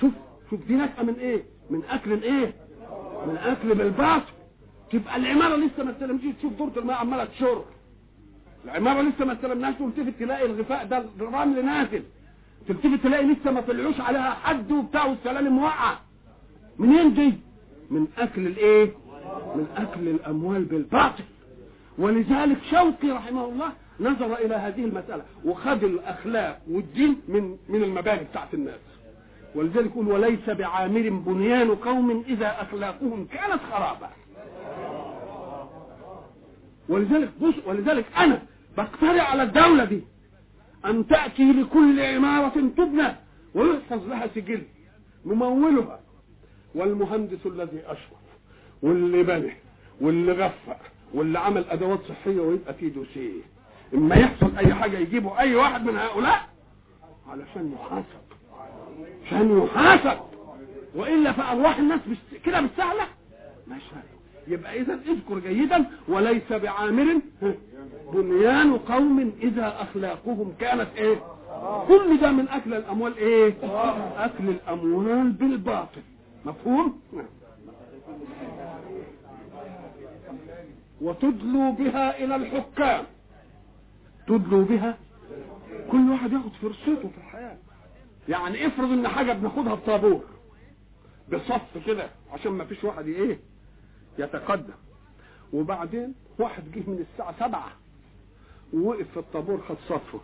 شوف 0.00 0.12
شوف 0.50 0.64
دي 0.66 0.74
نشأة 0.74 1.02
من 1.02 1.14
إيه؟ 1.14 1.42
من 1.70 1.82
أكل 1.90 2.12
الإيه؟ 2.12 2.54
من 3.26 3.36
أكل 3.36 3.74
بالباطل 3.74 4.32
تبقى 4.92 5.16
العمارة 5.16 5.56
لسه 5.56 5.84
ما 5.84 5.90
استلمتش. 5.90 6.24
تشوف 6.38 6.52
دورة 6.52 6.72
الماء 6.76 6.96
عمالة 6.96 7.24
تشر. 7.24 7.64
العمارة 8.64 9.02
لسه 9.02 9.24
ما 9.24 9.32
استلمناش. 9.32 9.74
تلتفت 9.78 10.18
تلاقي 10.20 10.46
الغفاء 10.46 10.84
ده 10.86 11.04
الرمل 11.20 11.64
نازل. 11.64 12.02
تلتفت 12.68 13.02
تلاقي 13.02 13.24
لسه 13.24 13.50
ما 13.50 13.60
طلعوش 13.60 14.00
عليها 14.00 14.30
حد 14.30 14.72
وبتاع 14.72 15.04
والسلالم 15.04 15.58
واقعة. 15.58 16.00
منين 16.78 17.14
دي؟ 17.14 17.32
من 17.90 18.06
أكل 18.18 18.46
الإيه؟ 18.46 18.90
من 19.54 19.66
أكل 19.76 20.08
الأموال 20.08 20.64
بالباطل. 20.64 21.24
ولذلك 21.98 22.58
شوقي 22.70 23.10
رحمه 23.10 23.44
الله 23.44 23.72
نظر 24.00 24.34
إلى 24.34 24.54
هذه 24.54 24.84
المسألة. 24.84 25.24
وخد 25.44 25.84
الأخلاق 25.84 26.60
والدين 26.70 27.20
من 27.28 27.56
من 27.68 27.82
المباني 27.84 28.24
بتاعت 28.24 28.54
الناس. 28.54 28.80
ولذلك 29.54 29.86
يقول 29.86 30.08
وليس 30.08 30.50
بعامر 30.50 31.08
بنيان 31.08 31.74
قوم 31.74 32.24
إذا 32.28 32.62
أخلاقهم 32.62 33.26
كانت 33.26 33.60
خرابة. 33.72 34.08
ولذلك 36.88 37.30
بص 37.40 37.54
ولذلك 37.66 38.04
أنا 38.16 38.42
بقترح 38.76 39.30
على 39.30 39.42
الدولة 39.42 39.84
دي 39.84 40.00
أن 40.84 41.06
تأتي 41.06 41.52
لكل 41.52 42.00
عمارة 42.00 42.60
تبنى 42.76 43.14
ويحفظ 43.54 44.08
لها 44.08 44.26
سجل 44.34 44.62
ممولها 45.24 46.00
والمهندس 46.74 47.46
الذي 47.46 47.82
أشرف 47.86 48.24
واللي 48.82 49.22
بنى 49.22 49.52
واللي 50.00 50.32
غفى 50.32 50.76
واللي 51.14 51.38
عمل 51.38 51.64
أدوات 51.70 52.00
صحية 52.08 52.40
ويبقى 52.40 52.74
في 52.74 52.90
دوسيه. 52.90 53.40
إما 53.94 54.14
يحصل 54.16 54.56
أي 54.56 54.74
حاجة 54.74 54.98
يجيبوا 54.98 55.40
أي 55.40 55.54
واحد 55.54 55.84
من 55.86 55.96
هؤلاء 55.96 56.48
علشان 57.28 57.72
يحاسب. 57.72 58.23
عشان 59.26 59.58
يحاسب 59.64 60.18
وإلا 60.94 61.32
فأرواح 61.32 61.78
الناس 61.78 62.00
كده 62.44 62.60
بالسهله 62.60 63.04
مش. 63.68 63.82
يبقى 64.48 64.80
اذا 64.80 64.94
اذكر 64.94 65.38
جيدا 65.38 65.84
وليس 66.08 66.52
بعامر. 66.52 67.20
بنيان 68.12 68.76
قوم 68.78 69.32
إذا 69.42 69.76
أخلاقهم 69.82 70.52
كانت 70.60 70.86
إيه؟ 70.96 71.16
كل 71.88 72.20
ده 72.20 72.32
من 72.32 72.48
أكل 72.48 72.74
الأموال 72.74 73.16
إيه؟ 73.16 73.54
أكل 74.16 74.48
الأموال 74.48 75.30
بالباطل. 75.30 76.00
مفهوم؟ 76.44 77.00
وتدلوا 81.00 81.70
بها 81.72 82.24
إلى 82.24 82.36
الحكام. 82.36 83.04
تدلوا 84.26 84.64
بها. 84.64 84.98
كل 85.90 86.10
واحد 86.10 86.32
ياخد 86.32 86.52
فرصته 86.62 87.08
في 87.08 87.18
الحياة. 87.18 87.56
يعني 88.28 88.66
افرض 88.66 88.90
ان 88.92 89.08
حاجة 89.08 89.32
بناخدها 89.32 89.74
بطابور. 89.74 90.24
بصف 91.32 91.86
كده 91.86 92.08
عشان 92.32 92.52
ما 92.52 92.64
فيش 92.64 92.84
واحد 92.84 93.06
إيه 93.06 93.38
يتقدم. 94.18 94.74
وبعدين 95.52 96.14
واحد 96.38 96.62
جه 96.72 96.90
من 96.90 97.06
الساعة 97.12 97.34
سبعة 97.40 97.72
ووقف 98.74 99.10
في 99.10 99.16
الطابور 99.16 99.60
خد 99.68 99.76
صفه. 99.88 100.20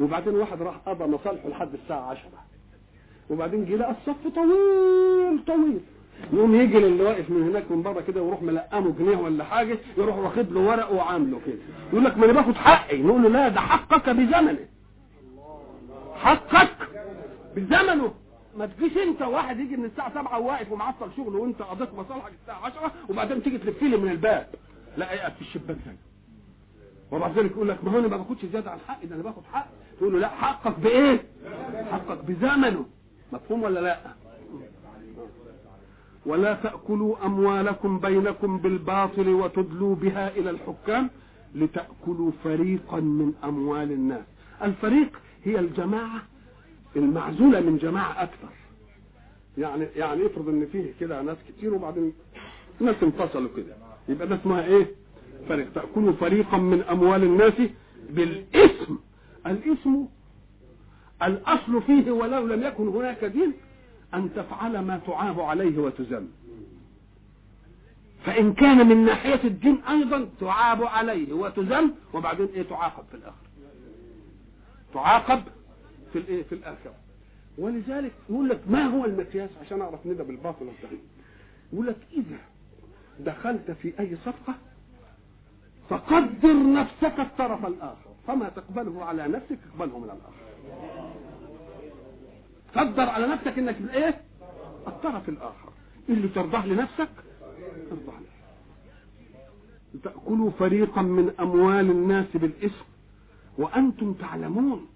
وبعدين 0.00 0.34
واحد 0.34 0.62
راح 0.62 0.76
قضى 0.76 1.04
مصالحه 1.04 1.48
لحد 1.48 1.74
الساعة 1.74 2.00
عشرة. 2.10 2.44
وبعدين 3.30 3.64
جه 3.64 3.76
لقى 3.76 3.90
الصف 3.90 4.34
طويل 4.34 5.44
طويل. 5.46 5.80
يقوم 6.32 6.54
يجي 6.54 6.78
للي 6.78 7.02
واقف 7.02 7.30
من 7.30 7.42
هناك 7.42 7.70
من 7.70 7.82
بره 7.82 8.00
كده 8.00 8.22
ويروح 8.22 8.42
ملقمه 8.42 8.90
جنيه 8.98 9.16
ولا 9.16 9.44
حاجة 9.44 9.78
يروح 9.98 10.16
واخد 10.16 10.52
له 10.52 10.60
ورق 10.60 10.92
وعامله 10.92 11.40
كده. 11.46 11.58
يقول 11.92 12.04
لك 12.04 12.18
ما 12.18 12.24
أنا 12.24 12.32
باخد 12.32 12.54
حقي. 12.54 13.02
نقول 13.02 13.22
له 13.22 13.28
لا 13.28 13.48
ده 13.48 13.60
حقك 13.60 14.08
بزمنه 14.10 14.66
حقك. 16.14 16.77
بزمنه 17.58 18.14
ما 18.56 18.66
تجيش 18.66 18.96
انت 18.96 19.22
واحد 19.22 19.60
يجي 19.60 19.76
من 19.76 19.84
الساعة 19.84 20.14
7 20.14 20.38
وواقف 20.38 20.72
ومعطل 20.72 21.08
شغله 21.16 21.38
وانت 21.38 21.62
قضيت 21.62 21.94
مصالحك 21.94 22.32
الساعة 22.42 22.64
10 22.66 22.92
وبعدين 23.08 23.42
تيجي 23.42 23.58
تلف 23.58 23.82
لي 23.82 23.96
من 23.96 24.10
الباب. 24.10 24.46
لا 24.96 25.12
يقف 25.12 25.34
في 25.34 25.40
الشباك 25.40 25.76
زي 25.86 25.92
وبعد 27.12 27.38
ذلك 27.38 27.50
يقول 27.50 27.68
لك 27.68 27.84
ما 27.84 27.90
هو 27.92 27.98
أنا 27.98 28.08
ما 28.08 28.16
باخدش 28.16 28.44
زيادة 28.46 28.70
عن 28.70 28.78
حقي 28.88 29.06
ده 29.06 29.14
أنا 29.14 29.22
باخد 29.22 29.42
حق. 29.52 29.66
تقول 29.98 30.12
له 30.12 30.18
لا 30.18 30.28
حقك 30.28 30.78
بإيه؟ 30.78 31.24
حقك 31.92 32.24
بزمنه. 32.24 32.84
مفهوم 33.32 33.62
ولا 33.62 33.80
لا؟ 33.80 33.98
ولا 36.26 36.54
تأكلوا 36.54 37.26
أموالكم 37.26 37.98
بينكم 37.98 38.58
بالباطل 38.58 39.28
وتدلوا 39.28 39.94
بها 39.94 40.28
إلى 40.28 40.50
الحكام 40.50 41.10
لتأكلوا 41.54 42.30
فريقا 42.44 43.00
من 43.00 43.32
أموال 43.44 43.92
الناس. 43.92 44.24
الفريق 44.62 45.20
هي 45.44 45.58
الجماعة 45.58 46.22
المعزولة 46.98 47.60
من 47.60 47.78
جماعة 47.78 48.22
أكثر. 48.22 48.48
يعني 49.58 49.86
يعني 49.96 50.26
افرض 50.26 50.48
إن 50.48 50.66
فيه 50.72 50.92
كده 51.00 51.22
ناس 51.22 51.36
كتير 51.48 51.74
وبعدين 51.74 52.12
ناس 52.80 52.96
انفصلوا 53.02 53.48
كده. 53.56 53.76
يبقى 54.08 54.26
ده 54.28 54.34
اسمها 54.34 54.64
إيه؟ 54.64 54.86
فريق. 55.48 55.72
تأكلوا 55.72 56.12
فريقا 56.12 56.58
من 56.58 56.82
أموال 56.82 57.22
الناس 57.22 57.52
بالإثم. 58.10 58.94
الإثم 59.46 59.94
الأصل 61.22 61.82
فيه 61.82 62.10
ولو 62.10 62.46
لم 62.46 62.62
يكن 62.62 62.88
هناك 62.88 63.24
دين 63.24 63.52
أن 64.14 64.30
تفعل 64.36 64.78
ما 64.78 65.00
تعاب 65.06 65.40
عليه 65.40 65.78
وتذم 65.78 66.28
فإن 68.24 68.52
كان 68.54 68.88
من 68.88 69.04
ناحية 69.04 69.40
الدين 69.44 69.80
أيضا 69.88 70.28
تعاب 70.40 70.82
عليه 70.84 71.32
وتذم 71.32 71.94
وبعدين 72.14 72.46
إيه؟ 72.54 72.62
تعاقب 72.62 73.04
في 73.10 73.14
الآخر. 73.16 73.36
تعاقب 74.94 75.42
في 76.12 76.18
الإيه 76.18 76.42
في 76.42 76.54
الآخرة. 76.54 76.94
ولذلك 77.58 78.12
يقول 78.30 78.48
لك 78.48 78.60
ما 78.68 78.84
هو 78.84 79.04
المقياس؟ 79.04 79.50
عشان 79.60 79.80
أعرف 79.80 80.06
ندى 80.06 80.22
بالباطل 80.22 80.66
والصحيح 80.66 81.00
يقول 81.72 81.86
لك 81.86 81.96
إذا 82.12 82.38
دخلت 83.20 83.70
في 83.70 84.00
أي 84.00 84.16
صفقة 84.16 84.54
فقدر 85.88 86.72
نفسك 86.72 87.20
الطرف 87.20 87.66
الآخر. 87.66 88.10
فما 88.26 88.48
تقبله 88.48 89.04
على 89.04 89.28
نفسك 89.28 89.58
اقبله 89.72 89.98
من 89.98 90.04
الآخر. 90.04 90.48
قدر 92.74 93.02
على 93.08 93.26
نفسك 93.26 93.58
إنك 93.58 93.76
إيه؟ 93.94 94.20
الطرف 94.86 95.28
الآخر. 95.28 95.72
اللي 96.08 96.28
ترضاه 96.28 96.66
لنفسك 96.66 97.08
ترضاه 97.90 98.18
له. 98.18 98.28
تأكلوا 100.04 100.50
فريقا 100.50 101.02
من 101.02 101.32
أموال 101.40 101.90
الناس 101.90 102.26
بالإثم 102.34 102.84
وأنتم 103.58 104.12
تعلمون 104.12 104.86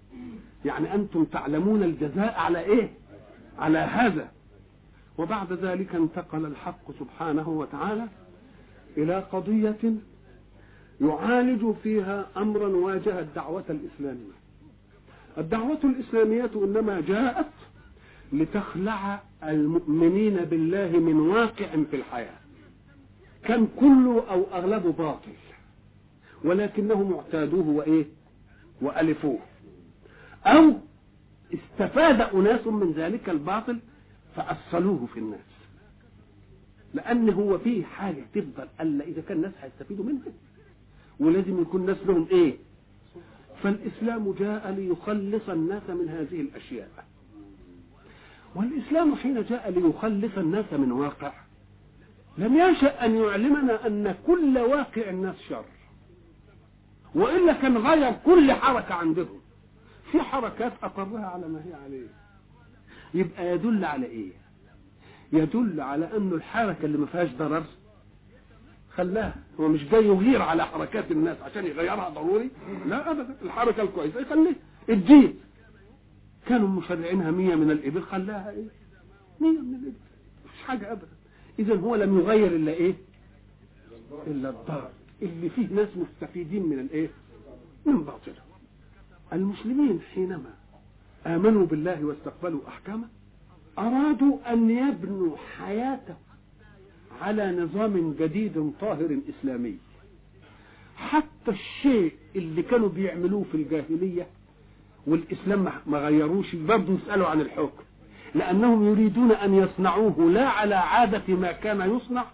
يعني 0.65 0.95
أنتم 0.95 1.23
تعلمون 1.23 1.83
الجزاء 1.83 2.33
على 2.39 2.59
إيه؟ 2.59 2.89
على 3.59 3.77
هذا. 3.77 4.31
وبعد 5.17 5.53
ذلك 5.53 5.95
انتقل 5.95 6.45
الحق 6.45 6.91
سبحانه 6.99 7.49
وتعالى 7.49 8.07
إلى 8.97 9.19
قضية 9.19 9.93
يعالج 11.01 11.73
فيها 11.83 12.27
أمرا 12.37 12.67
واجه 12.67 13.19
الدعوة 13.19 13.63
الإسلامية. 13.69 14.33
الدعوة 15.37 15.79
الإسلامية 15.83 16.51
إنما 16.55 17.01
جاءت 17.07 17.49
لتخلع 18.33 19.21
المؤمنين 19.43 20.35
بالله 20.35 20.99
من 20.99 21.19
واقع 21.19 21.67
في 21.91 21.95
الحياة. 21.95 22.37
كان 23.43 23.67
كله 23.79 24.23
أو 24.29 24.43
أغلبه 24.53 24.91
باطل 24.91 25.31
ولكنهم 26.43 27.13
اعتادوه 27.13 27.67
وإيه؟ 27.67 28.05
وألفوه. 28.81 29.39
أو 30.45 30.73
استفاد 31.53 32.21
أناس 32.21 32.67
من 32.67 32.91
ذلك 32.91 33.29
الباطل 33.29 33.79
فأصلوه 34.35 35.07
في 35.13 35.19
الناس. 35.19 35.39
لأن 36.93 37.29
هو 37.29 37.57
فيه 37.57 37.85
حاجة 37.85 38.25
تفضل 38.33 38.67
ألا 38.81 39.05
إذا 39.05 39.21
كان 39.21 39.37
الناس 39.37 39.51
هيستفيدوا 39.61 40.05
منها. 40.05 40.31
ولازم 41.19 41.61
يكون 41.61 41.81
الناس 41.81 41.97
لهم 42.05 42.27
إيه؟ 42.31 42.57
فالإسلام 43.63 44.31
جاء 44.31 44.71
ليخلص 44.71 45.49
الناس 45.49 45.89
من 45.89 46.09
هذه 46.09 46.41
الأشياء. 46.41 46.89
والإسلام 48.55 49.15
حين 49.15 49.43
جاء 49.43 49.69
ليخلص 49.69 50.37
الناس 50.37 50.73
من 50.73 50.91
واقع 50.91 51.33
لم 52.37 52.57
يشأ 52.57 53.05
أن 53.05 53.15
يعلمنا 53.15 53.87
أن 53.87 54.15
كل 54.27 54.57
واقع 54.57 55.09
الناس 55.09 55.35
شر. 55.49 55.65
وإلا 57.15 57.53
كان 57.53 57.77
غير 57.77 58.13
كل 58.25 58.51
حركة 58.51 58.95
عندهم. 58.95 59.42
في 60.13 60.21
حركات 60.21 60.73
أقرها 60.83 61.25
على 61.25 61.47
ما 61.47 61.63
هي 61.65 61.73
عليه. 61.73 62.07
يبقى 63.13 63.47
يدل 63.53 63.85
على 63.85 64.05
إيه؟ 64.05 64.31
يدل 65.33 65.81
على 65.81 66.17
انه 66.17 66.35
الحركة 66.35 66.85
اللي 66.85 66.97
ما 66.97 67.05
فيهاش 67.05 67.29
ضرر 67.31 67.63
خلاها. 68.91 69.35
هو 69.59 69.67
مش 69.67 69.83
جاي 69.83 70.05
يغير 70.05 70.41
على 70.41 70.65
حركات 70.65 71.11
الناس 71.11 71.41
عشان 71.41 71.65
يغيرها 71.65 72.09
ضروري؟ 72.09 72.49
لا 72.85 73.11
ابدا. 73.11 73.35
الحركة 73.41 73.83
الكويسة 73.83 74.19
يخليها. 74.19 74.55
الدين 74.89 75.39
كانوا 76.47 76.67
مشرعينها 76.67 77.31
مية 77.31 77.55
من 77.55 77.71
الإبل 77.71 78.01
خلاها 78.01 78.49
إيه؟ 78.49 78.65
مية 79.39 79.59
من 79.61 79.75
الإبل. 79.75 79.93
مش 80.45 80.63
حاجة 80.67 80.91
أبدا. 80.91 81.07
إذا 81.59 81.75
هو 81.75 81.95
لم 81.95 82.19
يغير 82.19 82.55
إلا 82.55 82.71
إيه؟ 82.71 82.93
إلا 84.27 84.49
الضرر. 84.49 84.89
اللي 85.21 85.49
فيه 85.49 85.67
ناس 85.67 85.87
مستفيدين 85.97 86.69
من 86.69 86.79
الإيه؟ 86.79 87.09
من 87.85 88.03
باطله 88.03 88.35
المسلمين 89.33 89.99
حينما 90.15 90.53
آمنوا 91.27 91.65
بالله 91.65 92.05
واستقبلوا 92.05 92.61
أحكامه 92.67 93.07
أرادوا 93.79 94.53
أن 94.53 94.69
يبنوا 94.69 95.37
حياته 95.57 96.15
على 97.21 97.51
نظام 97.61 98.15
جديد 98.19 98.73
طاهر 98.81 99.17
إسلامي. 99.29 99.77
حتى 100.95 101.51
الشيء 101.51 102.13
اللي 102.35 102.61
كانوا 102.61 102.89
بيعملوه 102.89 103.45
في 103.51 103.55
الجاهلية 103.57 104.27
والإسلام 105.07 105.69
ما 105.85 105.97
غيروش 105.97 106.55
برضه 106.55 106.93
يسألوا 106.93 107.27
عن 107.27 107.41
الحكم. 107.41 107.83
لأنهم 108.35 108.91
يريدون 108.91 109.31
أن 109.31 109.53
يصنعوه 109.53 110.31
لا 110.31 110.49
على 110.49 110.75
عادة 110.75 111.35
ما 111.35 111.51
كان 111.51 111.95
يصنع 111.95 112.25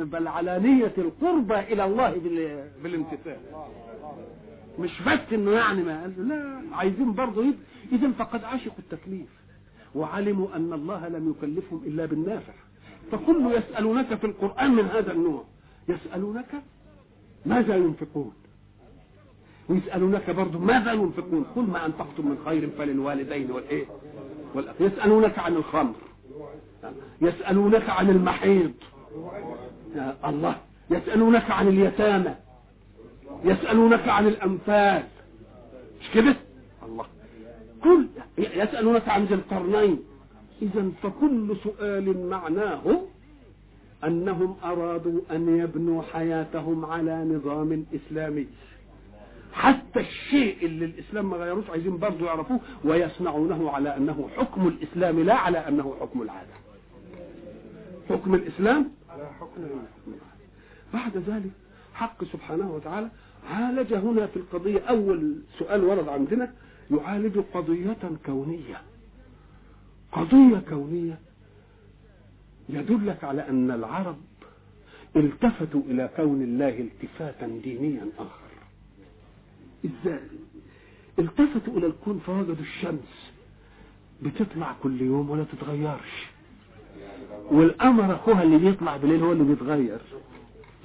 بل 0.00 0.28
على 0.28 0.58
نية 0.58 0.92
القربة 0.98 1.60
إلى 1.60 1.84
الله 1.84 2.10
بالامتثال. 2.82 3.36
مش 4.78 5.02
بس 5.02 5.18
إنه 5.32 5.50
يعني 5.50 5.82
ما 5.82 6.00
قال 6.00 6.28
لا 6.28 6.76
عايزين 6.76 7.12
برضه 7.12 7.44
يد... 7.44 7.58
اذا 7.92 8.10
فقد 8.10 8.44
عشقوا 8.44 8.78
التكليف 8.78 9.28
وعلموا 9.94 10.56
أن 10.56 10.72
الله 10.72 11.08
لم 11.08 11.30
يكلفهم 11.30 11.82
إلا 11.86 12.06
بالنافع. 12.06 12.52
فكل 13.12 13.52
يسألونك 13.52 14.14
في 14.14 14.24
القرآن 14.26 14.70
من 14.74 14.84
هذا 14.84 15.12
النوع 15.12 15.44
يسألونك 15.88 16.62
ماذا 17.46 17.76
ينفقون؟ 17.76 18.32
ويسألونك 19.68 20.30
برضه 20.30 20.58
ماذا 20.58 20.92
ينفقون؟ 20.92 21.44
قل 21.56 21.62
ما 21.62 21.86
أنفقتم 21.86 22.28
من 22.28 22.38
خير 22.44 22.70
فللوالدين 22.78 23.50
والإيه. 23.50 23.86
يسألونك 24.80 25.38
عن 25.38 25.56
الخمر 25.56 25.94
يسألونك 27.20 27.90
عن 27.90 28.10
المحيض 28.10 28.72
يا 29.94 30.16
الله 30.28 30.56
يسألونك 30.90 31.50
عن 31.50 31.68
اليتامى. 31.68 32.34
يسألونك 33.44 34.08
عن 34.08 34.26
الأنفال. 34.26 35.02
مش 36.00 36.10
كده؟ 36.14 36.36
الله. 36.82 37.06
كل 37.84 38.06
يسألونك 38.38 39.08
عن 39.08 39.24
ذي 39.24 39.34
القرنين. 39.34 40.02
إذا 40.62 40.90
فكل 41.02 41.56
سؤال 41.64 42.28
معناه 42.28 43.02
أنهم 44.04 44.56
أرادوا 44.64 45.20
أن 45.30 45.58
يبنوا 45.58 46.02
حياتهم 46.02 46.84
على 46.84 47.24
نظام 47.24 47.86
إسلامي. 47.94 48.46
حتى 49.52 50.00
الشيء 50.00 50.66
اللي 50.66 50.84
الإسلام 50.84 51.30
ما 51.30 51.36
غيروش 51.36 51.70
عايزين 51.70 51.98
برضه 51.98 52.26
يعرفوه 52.26 52.60
ويصنعونه 52.84 53.70
على 53.70 53.96
أنه 53.96 54.28
حكم 54.36 54.68
الإسلام 54.68 55.20
لا 55.20 55.34
على 55.34 55.58
أنه 55.58 55.94
حكم 56.00 56.22
العادة. 56.22 56.52
حكم 58.08 58.34
الإسلام؟ 58.34 58.90
على 59.10 59.30
حكم 59.40 59.62
بعد 60.94 61.16
ذلك 61.16 61.50
حق 61.94 62.24
سبحانه 62.24 62.72
وتعالى 62.72 63.08
عالج 63.46 63.94
هنا 63.94 64.26
في 64.26 64.36
القضية 64.36 64.80
أول 64.80 65.36
سؤال 65.58 65.84
ورد 65.84 66.08
عندنا 66.08 66.52
يعالج 66.90 67.38
قضية 67.54 67.96
كونية. 68.26 68.80
قضية 70.12 70.62
كونية 70.68 71.18
يدلك 72.68 73.24
على 73.24 73.48
أن 73.48 73.70
العرب 73.70 74.16
التفتوا 75.16 75.82
إلى 75.86 76.10
كون 76.16 76.42
الله 76.42 76.80
التفاتا 76.80 77.46
دينيا 77.46 78.06
آخر. 78.18 78.46
إزاي؟ 79.84 80.20
التفتوا 81.18 81.78
إلى 81.78 81.86
الكون 81.86 82.18
فوجدوا 82.18 82.54
الشمس 82.60 83.32
بتطلع 84.22 84.76
كل 84.82 85.02
يوم 85.02 85.30
ولا 85.30 85.44
تتغيرش. 85.44 86.26
والقمر 87.50 88.14
أخوها 88.14 88.42
اللي 88.42 88.58
بيطلع 88.58 88.96
بالليل 88.96 89.22
هو 89.22 89.32
اللي 89.32 89.44
بيتغير. 89.44 90.00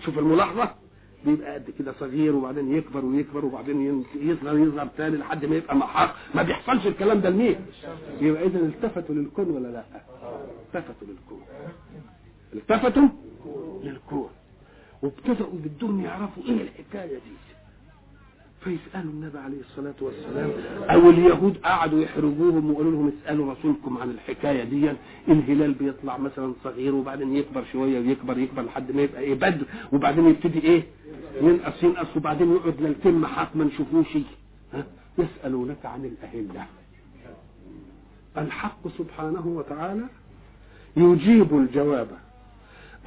شوف 0.06 0.19
الملاحظة؟ 0.19 0.81
بيبقى 1.25 1.53
قد 1.53 1.69
كده 1.79 1.93
صغير 1.99 2.36
وبعدين 2.36 2.75
يكبر 2.75 3.05
ويكبر 3.05 3.45
وبعدين 3.45 4.03
يصغر 4.15 4.57
يصغر 4.57 4.88
تاني 4.97 5.17
لحد 5.17 5.45
ما 5.45 5.55
يبقى 5.55 5.75
محاق 5.75 6.15
ما 6.36 6.41
بيحصلش 6.43 6.88
الكلام 6.88 7.21
ده 7.21 7.29
لمين؟ 7.29 7.55
يبقى 8.21 8.45
اذا 8.45 8.60
التفتوا 8.60 9.15
للكون 9.15 9.49
ولا 9.49 9.67
لا؟ 9.67 9.84
التفتوا 10.67 11.07
للكون. 11.07 11.41
التفتوا 12.53 13.07
للكون. 13.84 14.29
وابتدأوا 15.01 15.49
بدهم 15.53 16.01
يعرفوا 16.05 16.43
إيه 16.43 16.62
الحكاية 16.62 17.15
دي. 17.15 17.51
فيسألوا 18.63 19.12
النبي 19.12 19.38
عليه 19.38 19.60
الصلاة 19.60 19.93
والسلام 20.02 20.50
أو 20.89 21.10
اليهود 21.10 21.58
قعدوا 21.58 22.02
يحرجوهم 22.02 22.69
ويقولوا 22.69 22.91
لهم 22.91 23.12
اسألوا 23.24 23.54
رسولكم 23.54 23.97
عن 23.97 24.10
الحكاية 24.10 24.63
دي 24.63 24.91
الهلال 25.28 25.74
بيطلع 25.74 26.17
مثلا 26.17 26.54
صغير 26.63 26.95
وبعدين 26.95 27.36
يكبر 27.36 27.63
شوية 27.71 28.00
ويكبر 28.00 28.38
يكبر 28.38 28.62
لحد 28.62 28.91
ما 28.91 29.02
يبقى 29.02 29.21
إيه 29.21 29.34
بدر 29.34 29.65
وبعدين 29.93 30.26
يبتدي 30.26 30.60
إيه 30.60 30.84
ينقص 31.41 31.84
ينقص 31.84 32.17
وبعدين 32.17 32.52
يقعد 32.56 32.82
ليلتين 32.82 33.13
محاط 33.15 33.47
ما 33.56 33.63
نشوفوش 33.63 34.17
ها؟ 34.74 34.86
يسألونك 35.17 35.86
عن 35.86 36.06
الأهلة. 36.06 36.65
الحق 38.38 38.88
سبحانه 38.97 39.47
وتعالى 39.47 40.04
يجيب 40.97 41.58
الجواب 41.58 42.08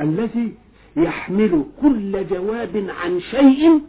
الذي 0.00 0.52
يحمل 0.96 1.64
كل 1.82 2.26
جواب 2.26 2.86
عن 3.02 3.20
شيء 3.20 3.80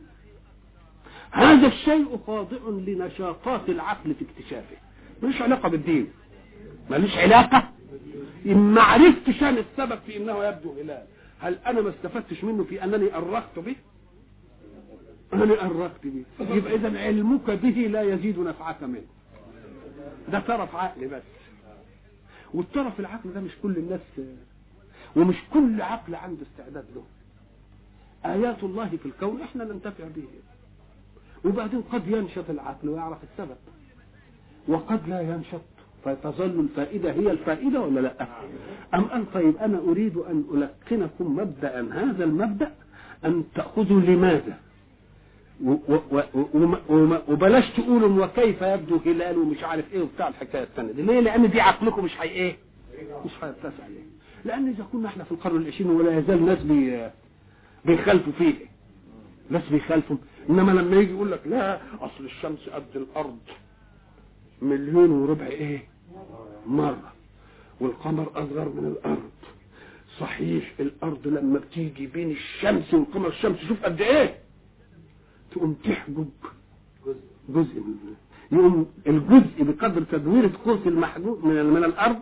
هذا 1.35 1.67
الشيء 1.67 2.19
خاضع 2.27 2.57
لنشاطات 2.67 3.69
العقل 3.69 4.15
في 4.15 4.25
اكتشافه. 4.25 4.75
ملوش 5.23 5.41
علاقة 5.41 5.69
بالدين. 5.69 6.07
ملوش 6.89 7.17
علاقة. 7.17 7.69
إن 8.45 8.77
عرفتش 8.77 9.43
أنا 9.43 9.59
السبب 9.59 9.99
في 10.05 10.17
إنه 10.17 10.43
يبدو 10.45 10.73
هلال. 10.73 11.05
هل 11.39 11.57
أنا 11.65 11.81
ما 11.81 11.89
استفدتش 11.89 12.43
منه 12.43 12.63
في 12.63 12.83
أنني 12.83 13.15
أرقت 13.15 13.59
به؟ 13.59 13.75
أنا 15.33 15.65
أرقت 15.65 16.07
به. 16.07 16.23
يبقى 16.39 16.75
إذا 16.75 16.99
علمك 16.99 17.51
به 17.51 17.87
لا 17.91 18.01
يزيد 18.01 18.39
نفعك 18.39 18.83
منه. 18.83 19.05
ده 20.31 20.39
طرف 20.39 20.75
عقل 20.75 21.07
بس. 21.07 21.21
والطرف 22.53 22.99
العقل 22.99 23.33
ده 23.33 23.41
مش 23.41 23.51
كل 23.63 23.77
الناس 23.77 24.01
ومش 25.15 25.35
كل 25.53 25.81
عقل 25.81 26.15
عنده 26.15 26.43
استعداد 26.51 26.85
له. 26.95 27.03
آيات 28.25 28.63
الله 28.63 28.89
في 28.89 29.05
الكون 29.05 29.41
إحنا 29.41 29.63
ننتفع 29.63 30.03
به. 30.15 30.23
وبعدين 31.45 31.81
قد 31.81 32.07
ينشط 32.07 32.49
العقل 32.49 32.89
ويعرف 32.89 33.17
السبب. 33.23 33.55
وقد 34.67 35.09
لا 35.09 35.21
ينشط. 35.21 35.61
فتظل 36.05 36.59
الفائدة 36.59 37.11
هي 37.11 37.31
الفائدة 37.31 37.81
ولا 37.81 37.99
لا؟ 37.99 38.27
أم 38.93 39.03
قال 39.05 39.31
طيب 39.33 39.57
أنا 39.57 39.77
أريد 39.79 40.17
أن 40.17 40.43
ألقنكم 40.53 41.35
مبدأ 41.35 41.93
هذا 41.93 42.23
المبدأ 42.23 42.71
أن 43.25 43.43
تأخذوا 43.55 43.99
لماذا؟ 43.99 44.57
وبلاش 47.29 47.69
تقولوا 47.69 48.25
وكيف 48.25 48.61
يبدو 48.61 48.99
هلال 49.05 49.37
ومش 49.37 49.63
عارف 49.63 49.93
إيه 49.93 50.01
وبتاع 50.01 50.27
الحكاية 50.27 50.63
الثانية 50.63 50.91
دي 50.91 51.01
ليه؟ 51.01 51.19
لأن 51.19 51.49
دي 51.49 51.61
عقلكم 51.61 52.03
مش 52.05 52.21
هي 52.21 52.29
إيه 52.29 52.55
مش 53.25 53.31
هيتسع 53.43 53.87
ليه 53.87 54.03
لأن 54.45 54.67
إذا 54.67 54.85
كنا 54.91 55.07
إحنا 55.07 55.23
في 55.23 55.31
القرن 55.31 55.55
العشرين 55.61 55.89
ولا 55.91 56.17
يزال 56.19 56.45
ناس 56.45 56.63
بي 56.63 57.09
بيخالفوا 57.85 58.33
فيه. 58.37 58.53
ناس 59.49 59.69
بيخالفوا. 59.71 60.17
إنما 60.49 60.71
لما 60.71 60.95
يجي 60.95 61.11
يقول 61.11 61.31
لك 61.31 61.41
لا 61.45 61.79
أصل 62.01 62.25
الشمس 62.25 62.69
قد 62.69 62.83
الأرض. 62.95 63.37
مليون 64.61 65.11
وربع 65.11 65.45
إيه؟ 65.47 65.83
مرة. 66.67 67.13
والقمر 67.79 68.29
أصغر 68.35 68.69
من 68.69 68.95
الأرض. 68.97 69.29
صحيح 70.19 70.73
الأرض 70.79 71.27
لما 71.27 71.59
بتيجي 71.59 72.07
بين 72.07 72.31
الشمس 72.31 72.93
والقمر 72.93 73.27
الشمس 73.27 73.59
شوف 73.67 73.83
قد 73.83 74.01
إيه؟ 74.01 74.35
تقوم 75.51 75.73
تحجب 75.83 76.29
جزء 77.49 77.79
من 77.79 77.95
يقوم 78.51 78.85
الجزء 79.07 79.63
بقدر 79.63 80.03
تدوير 80.03 80.49
قوس 80.65 80.79
المحجوب 80.87 81.45
من 81.45 81.65
من 81.65 81.83
الأرض 81.83 82.19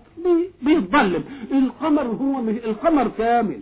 بيتظلم. 0.61 1.23
القمر 1.51 2.03
هو 2.03 2.39
القمر 2.49 3.07
كامل. 3.17 3.59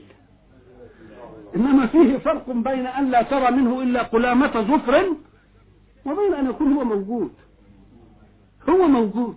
إنما 1.55 1.85
فيه 1.85 2.17
فرق 2.17 2.49
بين 2.51 2.85
أن 2.87 3.11
لا 3.11 3.21
ترى 3.21 3.51
منه 3.51 3.81
إلا 3.83 4.03
قلامة 4.03 4.61
ظفر 4.61 5.15
وبين 6.05 6.33
أن 6.33 6.49
يكون 6.49 6.73
هو 6.73 6.83
موجود. 6.83 7.31
هو 8.69 8.87
موجود 8.87 9.35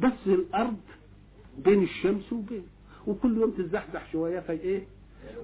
بس 0.00 0.12
الأرض 0.26 0.76
بين 1.64 1.82
الشمس 1.82 2.32
وبين 2.32 2.62
وكل 3.06 3.36
يوم 3.36 3.50
تتزحزح 3.50 4.12
شوية 4.12 4.40
في 4.40 4.52
إيه؟ 4.52 4.82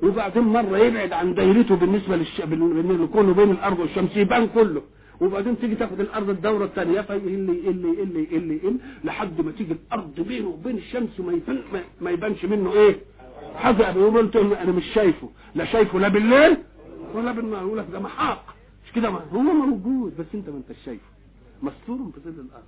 وبعدين 0.02 0.42
مرة 0.42 0.78
يبعد 0.78 1.12
عن 1.12 1.34
دايرته 1.34 1.76
بالنسبة 1.76 2.16
للش... 2.16 2.40
بالنسبة 2.40 3.04
لكونه 3.04 3.32
بين 3.34 3.50
الأرض 3.50 3.78
والشمس 3.78 4.16
يبان 4.16 4.48
كله. 4.54 4.82
وبعدين 5.20 5.58
تيجي 5.58 5.74
تاخد 5.74 6.00
الأرض 6.00 6.30
الدورة 6.30 6.64
الثانية 6.64 7.00
فيقل 7.00 7.48
يقل 7.48 7.84
يقل 7.84 8.16
يقل 8.16 8.50
يقل 8.50 8.76
لحد 9.04 9.40
ما 9.40 9.52
تيجي 9.52 9.72
الأرض 9.72 10.20
بينه 10.20 10.48
وبين 10.48 10.76
الشمس 10.76 11.20
ما 12.00 12.10
يبانش 12.10 12.44
منه 12.44 12.72
إيه؟ 12.72 12.96
حاجة 13.56 13.92
بيقول 13.92 14.18
انت 14.18 14.36
أنا 14.36 14.72
مش 14.72 14.84
شايفه. 14.94 15.30
لا 15.54 15.64
شايفه 15.64 15.98
لا 15.98 16.08
بالليل 16.08 16.56
ولا 17.14 17.32
بالنهار. 17.32 17.62
يقول 17.66 17.78
لك 17.78 17.86
ده 17.92 18.00
محاق 18.00 18.54
مش 18.86 18.92
كده 18.92 19.08
هو 19.08 19.38
موجود 19.40 20.16
بس 20.16 20.26
أنت 20.34 20.48
ما 20.48 20.56
أنتش 20.56 20.76
شايفه. 20.84 21.06
مستور 21.62 22.10
في 22.14 22.20
ظل 22.20 22.30
الأرض. 22.40 22.64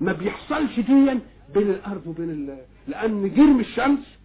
ما 0.00 0.12
بيحصلش 0.12 0.80
ديا 0.80 1.20
بين 1.54 1.70
الأرض 1.70 2.06
وبين 2.06 2.30
ال... 2.30 2.58
لأن 2.88 3.34
جرم 3.34 3.60
الشمس 3.60 4.18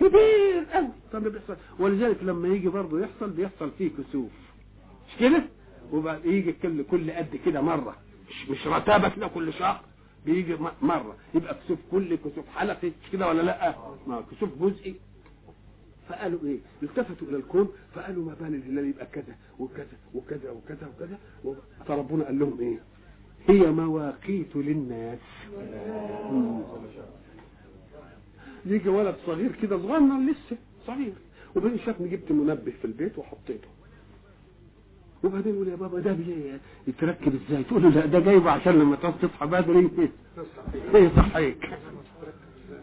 كبير 0.00 0.64
قوي 0.72 0.88
فما 1.12 1.28
بيحصل. 1.28 1.56
ولذلك 1.78 2.22
لما 2.22 2.48
يجي 2.48 2.68
برضه 2.68 3.00
يحصل 3.00 3.30
بيحصل 3.30 3.70
فيه 3.78 3.90
كسوف. 3.90 4.30
مش 5.08 5.16
كده؟ 5.20 5.44
وبعد 5.92 6.24
يجي 6.24 6.52
كل 6.52 6.82
كل 6.82 7.10
قد 7.10 7.36
كده 7.46 7.60
مرة. 7.60 7.96
مش 8.30 8.50
مش 8.50 8.66
رتابه 8.66 9.08
كده 9.08 9.28
كل 9.28 9.52
شهر. 9.52 9.80
بيجي 10.26 10.54
م- 10.54 10.68
مرة. 10.82 11.16
يبقى 11.34 11.54
كسوف 11.54 11.78
كل 11.90 12.14
كسوف 12.16 12.48
حلقي 12.48 12.92
كده 13.12 13.28
ولا 13.28 13.42
لأ؟ 13.42 13.74
ما 14.06 14.24
كسوف 14.30 14.50
جزئي. 14.62 14.94
فقالوا 16.08 16.38
إيه؟ 16.44 16.58
التفتوا 16.82 17.28
إلى 17.28 17.36
الكون 17.36 17.68
فقالوا 17.94 18.24
ما 18.24 18.34
بال 18.34 18.54
الهلال 18.54 18.88
يبقى 18.88 19.06
كذا 19.06 19.36
وكذا 19.58 19.86
وكذا 20.14 20.50
وكذا 20.50 20.88
وكذا. 20.96 21.18
فربنا 21.86 22.24
قال 22.24 22.38
لهم 22.38 22.60
إيه؟ 22.60 22.78
هي 23.48 23.70
مواقيت 23.70 24.56
للناس. 24.56 25.18
يجي 28.66 28.88
ولد 28.88 29.16
صغير 29.26 29.52
كده 29.62 29.78
صغنن 29.78 30.30
لسه 30.30 30.56
صغير. 30.86 31.12
وبعدين 31.56 31.78
شافني 31.78 32.08
جبت 32.08 32.32
منبه 32.32 32.72
في 32.80 32.84
البيت 32.84 33.18
وحطيته. 33.18 33.68
وبعدين 35.24 35.54
يقول 35.54 35.68
يا 35.68 35.76
بابا 35.76 36.00
ده 36.00 36.16
يتركب 36.88 37.32
إزاي؟ 37.48 37.62
تقول 37.64 37.82
له 37.82 37.88
لا 37.88 38.06
ده 38.06 38.18
جايبه 38.20 38.50
عشان 38.50 38.72
لما 38.78 38.96
تعوز 38.96 39.14
تصحى 39.22 39.46
بدري. 39.46 39.90
إيه 40.94 41.02
يصحيك 41.02 41.58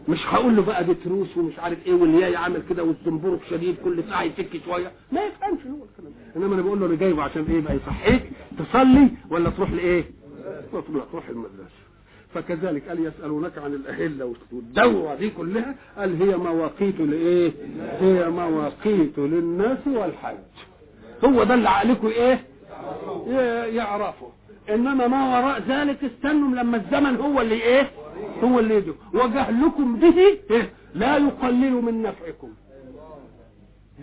مش 0.08 0.26
هقول 0.26 0.56
له 0.56 0.62
بقى 0.62 0.84
دي 0.84 0.94
تروس 0.94 1.36
ومش 1.36 1.58
عارف 1.58 1.86
إيه 1.86 1.94
والياي 1.94 2.36
عامل 2.36 2.62
كده 2.70 2.82
والزنبرك 2.84 3.40
شديد 3.50 3.76
كل 3.84 4.04
ساعة 4.08 4.22
يفك 4.22 4.60
شوية. 4.64 4.92
ما 5.12 5.20
يفهمش 5.24 5.60
هو 5.66 5.84
الكلام. 5.84 6.12
إنما 6.36 6.54
أنا 6.54 6.62
بقول 6.62 6.80
له 6.80 6.86
أنا 6.86 6.94
جايبه 6.94 7.22
عشان 7.22 7.44
إيه 7.50 7.60
بقى؟ 7.60 7.76
يصحيك 7.76 8.22
تصلي 8.58 9.08
ولا 9.30 9.50
تروح 9.50 9.70
لإيه؟ 9.70 10.04
تروح 10.72 11.04
تروح 11.12 11.28
المدرسة. 11.28 11.82
فكذلك 12.34 12.88
قال 12.88 13.06
يسألونك 13.06 13.58
عن 13.58 13.74
الأهلة 13.74 14.34
والدورة 14.52 15.14
دي 15.14 15.30
كلها 15.30 15.74
قال 15.98 16.22
هي 16.22 16.36
مواقيت 16.36 17.00
لإيه؟ 17.00 17.52
هي 18.00 18.30
مواقيت 18.30 19.18
للناس 19.18 19.78
والحج 19.86 20.36
هو 21.24 21.44
ده 21.44 21.54
اللي 21.54 21.68
عليكم 21.68 22.06
إيه؟ 22.06 22.44
ي- 23.26 23.74
يعرفوا 23.76 24.28
إنما 24.70 25.06
ما 25.06 25.38
وراء 25.38 25.62
ذلك 25.68 26.04
استنوا 26.04 26.48
لما 26.56 26.76
الزمن 26.76 27.16
هو 27.16 27.40
اللي 27.40 27.54
إيه؟ 27.62 27.90
هو 28.44 28.58
اللي 28.58 28.74
يدعو 28.76 28.94
وجهلكم 29.14 29.96
به 29.96 30.18
إيه؟ 30.50 30.70
لا 30.94 31.16
يقلل 31.16 31.72
من 31.72 32.02
نفعكم. 32.02 32.48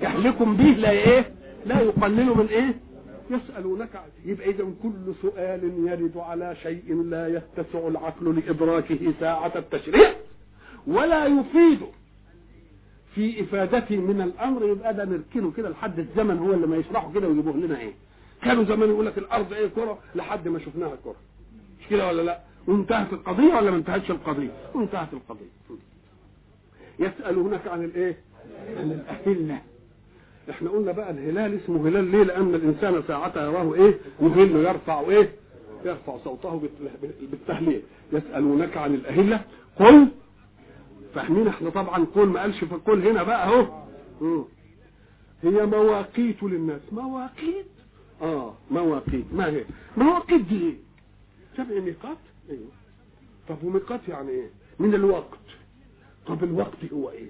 جهلكم 0.01 0.55
به 0.57 0.63
لا 0.63 0.91
إيه؟ 0.91 1.32
لا 1.65 1.82
يقلل 1.82 2.26
من 2.38 2.47
إيه؟ 2.51 2.76
يسألونك 3.30 3.89
يبقى 4.26 4.49
إذا 4.49 4.63
كل 4.84 5.13
سؤال 5.22 5.63
يرد 5.88 6.17
على 6.17 6.55
شيء 6.63 7.03
لا 7.03 7.28
يتسع 7.28 7.88
العقل 7.88 8.36
لإدراكه 8.39 9.13
ساعة 9.20 9.51
التشريع 9.55 10.11
ولا 10.88 11.26
يفيد 11.26 11.80
في 13.16 13.41
إفادته 13.43 13.97
من 13.97 14.22
الأمر 14.22 14.66
يبقى 14.66 14.93
ده 14.93 15.05
نركنه 15.05 15.51
كده 15.57 15.70
لحد 15.70 15.99
الزمن 15.99 16.38
هو 16.38 16.53
اللي 16.53 16.68
ما 16.68 16.78
يشرحه 16.78 17.12
كده 17.14 17.28
ويجيبوه 17.28 17.57
لنا 17.57 17.80
إيه؟ 17.80 17.93
كانوا 18.43 18.64
زمان 18.64 18.89
يقول 18.89 19.05
لك 19.05 19.18
الأرض 19.18 19.53
إيه 19.53 19.68
كرة 19.68 19.97
لحد 20.16 20.47
ما 20.47 20.60
شفناها 20.60 20.95
كرة. 21.03 21.16
مش 21.82 21.88
كده 21.89 22.07
ولا 22.07 22.22
لأ؟ 22.22 22.39
وانتهت 22.68 23.14
القضية 23.14 23.53
ولا 23.55 23.72
ما 23.72 23.78
انتهتش 23.78 24.12
القضية؟ 24.12 24.49
وانتهت 24.76 25.14
القضية. 25.14 25.49
يسألونك 26.99 27.68
عن 27.68 27.84
الإيه؟ 27.84 28.18
عن 28.78 28.91
الأهلة. 28.91 29.62
إحنا 30.49 30.70
قلنا 30.70 30.91
بقى 30.91 31.12
الهلال 31.12 31.60
اسمه 31.64 31.88
هلال 31.88 32.12
ليه؟ 32.12 32.24
لأن 32.24 32.55
الإنسان 32.55 33.03
ساعتها 33.07 33.45
يراه 33.45 33.74
إيه؟ 33.76 33.97
يهل 34.22 34.55
يرفع 34.55 34.99
إيه؟ 35.01 35.30
يرفع 35.86 36.18
صوته 36.24 36.49
بال- 36.60 37.12
بالتهليل. 37.32 37.82
يسألونك 38.14 38.78
عن 38.78 38.93
الأهلة. 38.93 39.41
قل 39.80 40.07
فاهمين 41.16 41.47
إحنا 41.47 41.70
طبعا 41.70 42.05
قل 42.16 42.28
ما 42.28 42.41
قالش 42.41 42.64
في 42.64 42.76
قل 42.76 43.07
هنا 43.07 43.24
بقى 43.24 43.47
أهو. 43.47 43.84
هي 45.43 45.66
مواقيت 45.66 46.43
للناس. 46.43 46.82
مواقيت؟ 46.91 47.66
آه 48.22 48.53
مواقيت. 48.72 49.26
ما 49.34 49.45
هي؟ 49.47 49.66
مواقيت 49.97 50.41
دي 50.41 50.62
إيه؟ 50.62 50.76
سبع 51.57 51.80
ميقات؟ 51.80 52.18
أيوه 52.49 52.68
طب 53.49 53.64
وميقات 53.64 53.99
يعني 54.07 54.30
إيه؟ 54.30 54.49
من 54.80 54.93
الوقت. 54.95 55.39
طب 56.28 56.43
الوقت 56.43 56.93
هو 56.93 57.10
إيه؟ 57.10 57.30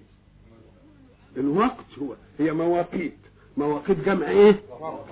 الوقت 1.38 1.86
هو 2.02 2.16
هي 2.40 2.54
مواقيت. 2.54 3.18
مواقيت 3.58 4.00
جمع 4.06 4.30
إيه؟ 4.30 4.62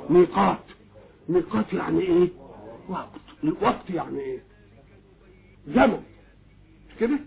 ميقات. 0.09 0.63
ميقات 1.30 1.74
يعني 1.74 2.01
إيه؟ 2.01 2.30
وقت. 2.89 3.09
الوقت 3.43 3.89
يعني 3.89 4.20
إيه؟ 4.20 4.39
زمن 5.68 6.03
كده؟ 6.99 7.20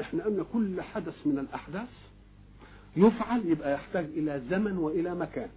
إحنا 0.00 0.24
قلنا 0.24 0.44
كل 0.52 0.82
حدث 0.82 1.26
من 1.26 1.38
الأحداث 1.38 1.88
يفعل 2.96 3.42
يبقى 3.46 3.72
يحتاج 3.74 4.04
إلى 4.04 4.42
زمن 4.50 4.76
وإلى 4.78 5.14
مكان. 5.14 5.48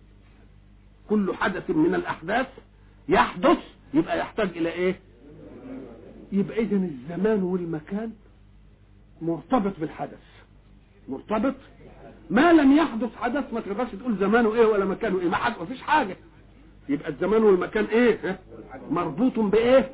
كل 1.10 1.34
حدث 1.34 1.70
من 1.70 1.96
الأحداث 1.96 2.48
يحدث 3.10 3.58
يبقى 3.94 4.20
يحتاج 4.20 4.50
إلى 4.58 4.70
إيه؟ 4.70 5.00
يبقى 6.32 6.58
اذا 6.60 6.76
الزمان 6.76 7.44
والمكان 7.44 8.12
مرتبط 9.22 9.80
بالحدث. 9.80 10.24
مرتبط؟ 11.10 11.56
ما 12.30 12.54
لم 12.54 12.78
يحدث 12.78 13.16
حدث 13.16 13.54
ما 13.54 13.60
تقدرش 13.62 13.92
تقول 13.92 14.18
زمانه 14.18 14.54
إيه 14.54 14.66
ولا 14.66 14.86
مكانه 14.86 15.20
إيه. 15.20 15.30
ما 15.30 15.36
حد 15.36 15.54
ما 15.60 15.66
فيش 15.66 15.82
حاجة. 15.82 16.18
يبقى 16.90 17.10
الزمان 17.10 17.44
والمكان 17.44 17.86
إيه؟ 17.86 18.40
مربوط 18.92 19.40
بإيه؟ 19.40 19.92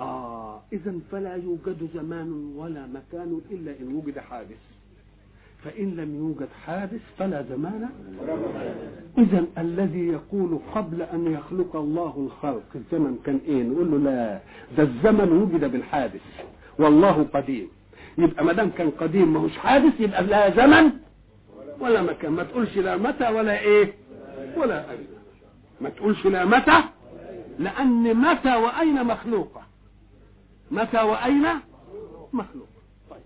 آه. 0.00 0.33
اذا 0.72 0.94
فلا 1.12 1.34
يوجد 1.34 1.88
زمان 1.94 2.52
ولا 2.56 2.86
مكان 2.86 3.40
إلا 3.50 3.72
إن 3.80 3.94
وجد 3.94 4.18
حادث. 4.18 4.56
فإن 5.64 5.96
لم 5.96 6.16
يوجد 6.16 6.48
حادث 6.66 7.00
فلا 7.18 7.42
زمان. 7.42 7.88
اذا 9.18 9.44
الذي 9.58 10.06
يقول 10.08 10.58
قبل 10.74 11.02
أن 11.02 11.32
يخلق 11.32 11.76
الله 11.76 12.14
الخلق 12.26 12.62
الزمن 12.74 13.18
كان 13.26 13.40
إيه؟ 13.46 13.62
نقول 13.62 13.90
له 13.90 13.98
لا 13.98 14.40
ده 14.76 14.82
الزمن 14.82 15.32
وجد 15.32 15.72
بالحادث. 15.72 16.20
والله 16.78 17.26
قديم. 17.34 17.68
يبقى 18.18 18.44
ما 18.44 18.52
دام 18.52 18.70
كان 18.70 18.90
قديم 18.90 19.32
ما 19.32 19.40
هوش 19.40 19.56
حادث 19.58 20.00
يبقى 20.00 20.22
لا 20.24 20.50
زمن 20.56 20.90
ولا 21.80 22.02
مكان. 22.02 22.32
ما 22.32 22.42
تقولش 22.42 22.76
لا 22.78 22.96
متى 22.96 23.28
ولا 23.28 23.60
إيه؟ 23.60 23.92
ولا 24.56 24.90
أين. 24.90 25.06
ما 25.80 25.88
تقولش 25.88 26.26
لا 26.26 26.44
متى؟ 26.44 26.82
لأن 27.58 28.16
متى 28.16 28.56
وأين 28.56 29.04
مخلوقة. 29.04 29.63
متى 30.74 31.02
وأين؟ 31.02 31.46
مخلوق. 32.32 32.68
طيب. 33.10 33.22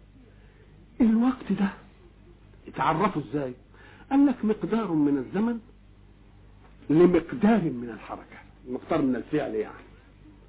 الوقت 1.01 1.53
ده؟ 1.53 1.69
اتعرفوا 2.69 3.23
إزاي؟ 3.23 3.53
قال 4.11 4.27
لك 4.27 4.45
مقدار 4.45 4.93
من 4.93 5.19
الزمن 5.19 5.59
لمقدار 6.91 7.61
من 7.63 7.91
الحركة. 7.95 8.39
مقدار 8.69 9.03
من 9.03 9.17
الفعل 9.17 9.55
يعني. 9.55 9.75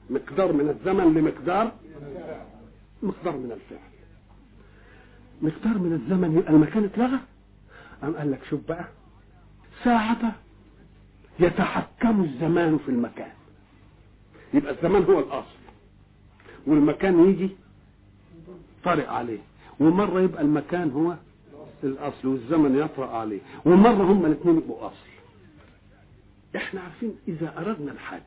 مقدار 0.10 0.54
من 0.54 0.70
الزمن 0.70 1.14
لمقدار 1.14 1.72
مقدار 3.04 3.38
من 3.38 3.52
الفعل. 3.52 3.90
مقدار 5.42 5.78
من 5.78 5.94
الزمن 5.94 6.38
يبقى 6.38 6.54
المكان 6.54 6.84
اتلغى؟ 6.84 7.20
أم 8.04 8.16
قال 8.16 8.32
لك 8.32 8.44
شوف 8.50 8.60
بقى. 8.68 8.86
ساعة 9.84 10.36
يتحكم 11.40 12.24
الزمان 12.24 12.78
في 12.78 12.90
المكان. 12.92 13.32
يبقى 14.54 14.74
الزمان 14.74 15.04
هو 15.04 15.20
الأصل. 15.20 15.59
والمكان 16.68 17.30
يجي 17.30 17.50
طارئ 18.84 19.08
عليه. 19.08 19.40
ومرة 19.80 20.22
يبقى 20.22 20.42
المكان 20.42 20.92
هو 20.92 21.16
الأصل 21.84 22.28
والزمن 22.28 22.78
يطرأ 22.78 23.08
عليه. 23.08 23.40
ومرة 23.66 24.04
هما 24.04 24.28
الاثنين 24.28 24.58
يبقوا 24.58 24.88
أصل. 24.88 25.10
إحنا 26.56 26.82
عارفين 26.82 27.16
إذا 27.28 27.54
أردنا 27.58 27.92
الحج 27.92 28.22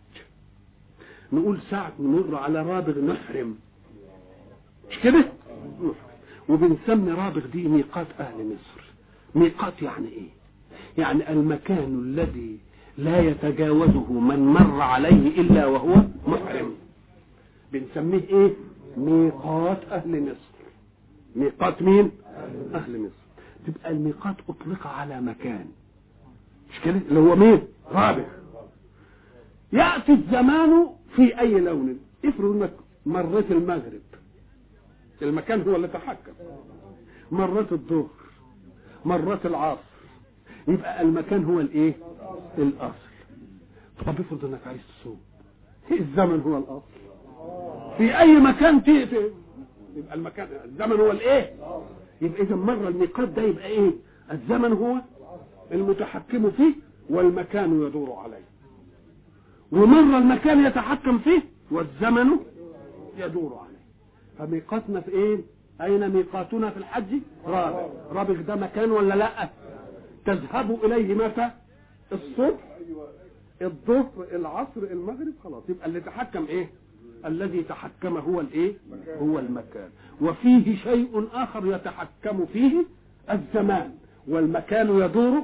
نقول 1.32 1.58
ساعة 1.70 1.92
نمر 2.00 2.36
على 2.36 2.62
رابغ 2.62 2.98
نحرم. 3.00 3.56
مش 4.90 4.98
كده؟ 4.98 5.18
نحرم 5.78 5.94
وبنسمي 6.48 7.12
رابغ 7.12 7.46
دي 7.46 7.68
ميقات 7.68 8.06
أهل 8.20 8.46
مصر. 8.46 8.84
ميقات 9.34 9.82
يعني 9.82 10.08
إيه؟ 10.08 10.28
يعني 10.98 11.32
المكان 11.32 12.00
الذي 12.04 12.58
لا 12.98 13.20
يتجاوزه 13.20 14.12
من 14.12 14.38
مر 14.46 14.80
عليه 14.80 15.40
إلا 15.40 15.66
وهو 15.66 15.94
محرم. 16.26 16.74
بنسميه 17.72 18.22
إيه؟ 18.28 18.52
ميقات 18.96 19.84
أهل 19.84 20.22
مصر. 20.22 20.52
ميقات 21.36 21.82
مين؟ 21.82 22.10
أهل 22.74 23.00
مصر. 23.00 23.22
تبقى 23.66 23.90
الميقات 23.90 24.36
أطلق 24.48 24.86
على 24.86 25.20
مكان. 25.20 25.66
مش 26.70 26.80
كده؟ 26.84 26.96
اللي 27.08 27.20
هو 27.20 27.36
مين؟ 27.36 27.62
رابع 27.92 28.24
يأتي 29.72 30.12
الزمان 30.12 30.86
في 31.16 31.40
أي 31.40 31.60
لون؟ 31.60 31.98
افرض 32.24 32.50
إنك 32.56 32.72
مريت 33.06 33.50
المغرب. 33.50 34.00
المكان 35.22 35.62
هو 35.62 35.76
اللي 35.76 35.88
تحكم. 35.88 36.32
مرات 37.32 37.72
الظهر. 37.72 38.06
مرات 39.04 39.46
العصر. 39.46 39.80
يبقى 40.68 41.02
المكان 41.02 41.44
هو 41.44 41.60
الإيه؟ 41.60 41.94
الأصل. 42.58 43.12
طب 44.06 44.20
افرض 44.20 44.44
إنك 44.44 44.66
عايز 44.66 44.80
تصوم. 45.00 45.20
الزمن 45.90 46.40
هو 46.40 46.58
الأصل؟ 46.58 47.01
في 47.98 48.18
أي 48.18 48.36
مكان 48.40 48.84
تقفل. 48.84 49.30
يبقى 49.96 50.14
المكان 50.14 50.48
الزمن 50.64 51.00
هو 51.00 51.10
الإيه؟ 51.10 51.50
يبقى 52.20 52.42
اذا 52.42 52.54
مرة 52.56 52.88
الميقات 52.88 53.28
ده 53.28 53.42
يبقى 53.42 53.66
إيه؟ 53.66 53.90
الزمن 54.32 54.72
هو 54.72 54.96
المتحكم 55.72 56.50
فيه 56.50 56.72
والمكان 57.10 57.82
يدور 57.86 58.12
عليه. 58.12 58.44
ومرة 59.72 60.18
المكان 60.18 60.64
يتحكم 60.66 61.18
فيه 61.18 61.42
والزمن 61.70 62.26
يدور 63.18 63.58
عليه. 63.64 63.82
فميقاتنا 64.38 65.00
في 65.00 65.10
إيه؟ 65.10 65.38
أين 65.80 66.08
ميقاتنا 66.10 66.70
في 66.70 66.76
الحج؟ 66.76 67.18
رابغ 67.46 67.88
رابغ 68.12 68.40
ده 68.40 68.54
مكان 68.56 68.90
ولا 68.90 69.14
لأ؟ 69.14 69.48
تذهب 70.26 70.84
إليه 70.84 71.14
متى؟ 71.14 71.50
الصبح 72.12 72.58
الظهر 73.62 74.10
العصر 74.32 74.80
المغرب 74.82 75.32
خلاص. 75.44 75.62
يبقى 75.68 75.86
اللي 75.86 76.00
تحكم 76.00 76.44
إيه؟ 76.46 76.70
الذي 77.26 77.62
تحكم 77.62 78.16
هو 78.16 78.40
الإيه؟ 78.40 78.74
هو 79.20 79.38
المكان. 79.38 79.90
وفيه 80.20 80.76
شيء 80.76 81.28
آخر 81.32 81.74
يتحكم 81.74 82.46
فيه 82.52 82.84
الزمان 83.30 83.94
والمكان 84.28 85.00
يدور 85.00 85.42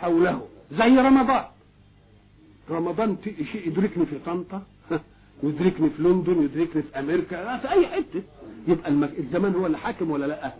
حوله. 0.00 0.46
زي 0.72 0.96
رمضان. 0.96 1.44
رمضان 2.70 3.16
شيء 3.52 3.66
يدركني 3.68 4.06
في 4.06 4.18
طنطا 4.26 4.62
يدركني 5.42 5.90
في 5.90 6.02
لندن 6.02 6.42
يدركني 6.42 6.82
في 6.82 6.98
أمريكا 6.98 7.56
في 7.56 7.70
أي 7.70 7.86
حتة. 7.86 8.22
يبقى 8.68 8.88
المك... 8.88 9.18
الزمان 9.18 9.54
هو 9.54 9.66
اللي 9.66 9.78
حاكم 9.78 10.10
ولا 10.10 10.26
لا؟ 10.26 10.52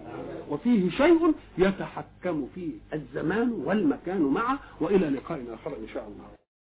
وفيه 0.50 0.90
شيء 0.90 1.34
يتحكم 1.58 2.48
فيه 2.54 2.70
الزمان 2.94 3.50
والمكان 3.50 4.22
معه 4.22 4.58
وإلى 4.80 5.08
لقاء 5.08 5.44
آخر 5.54 5.76
إن 5.76 5.88
شاء 5.94 6.08
الله. 6.08 6.39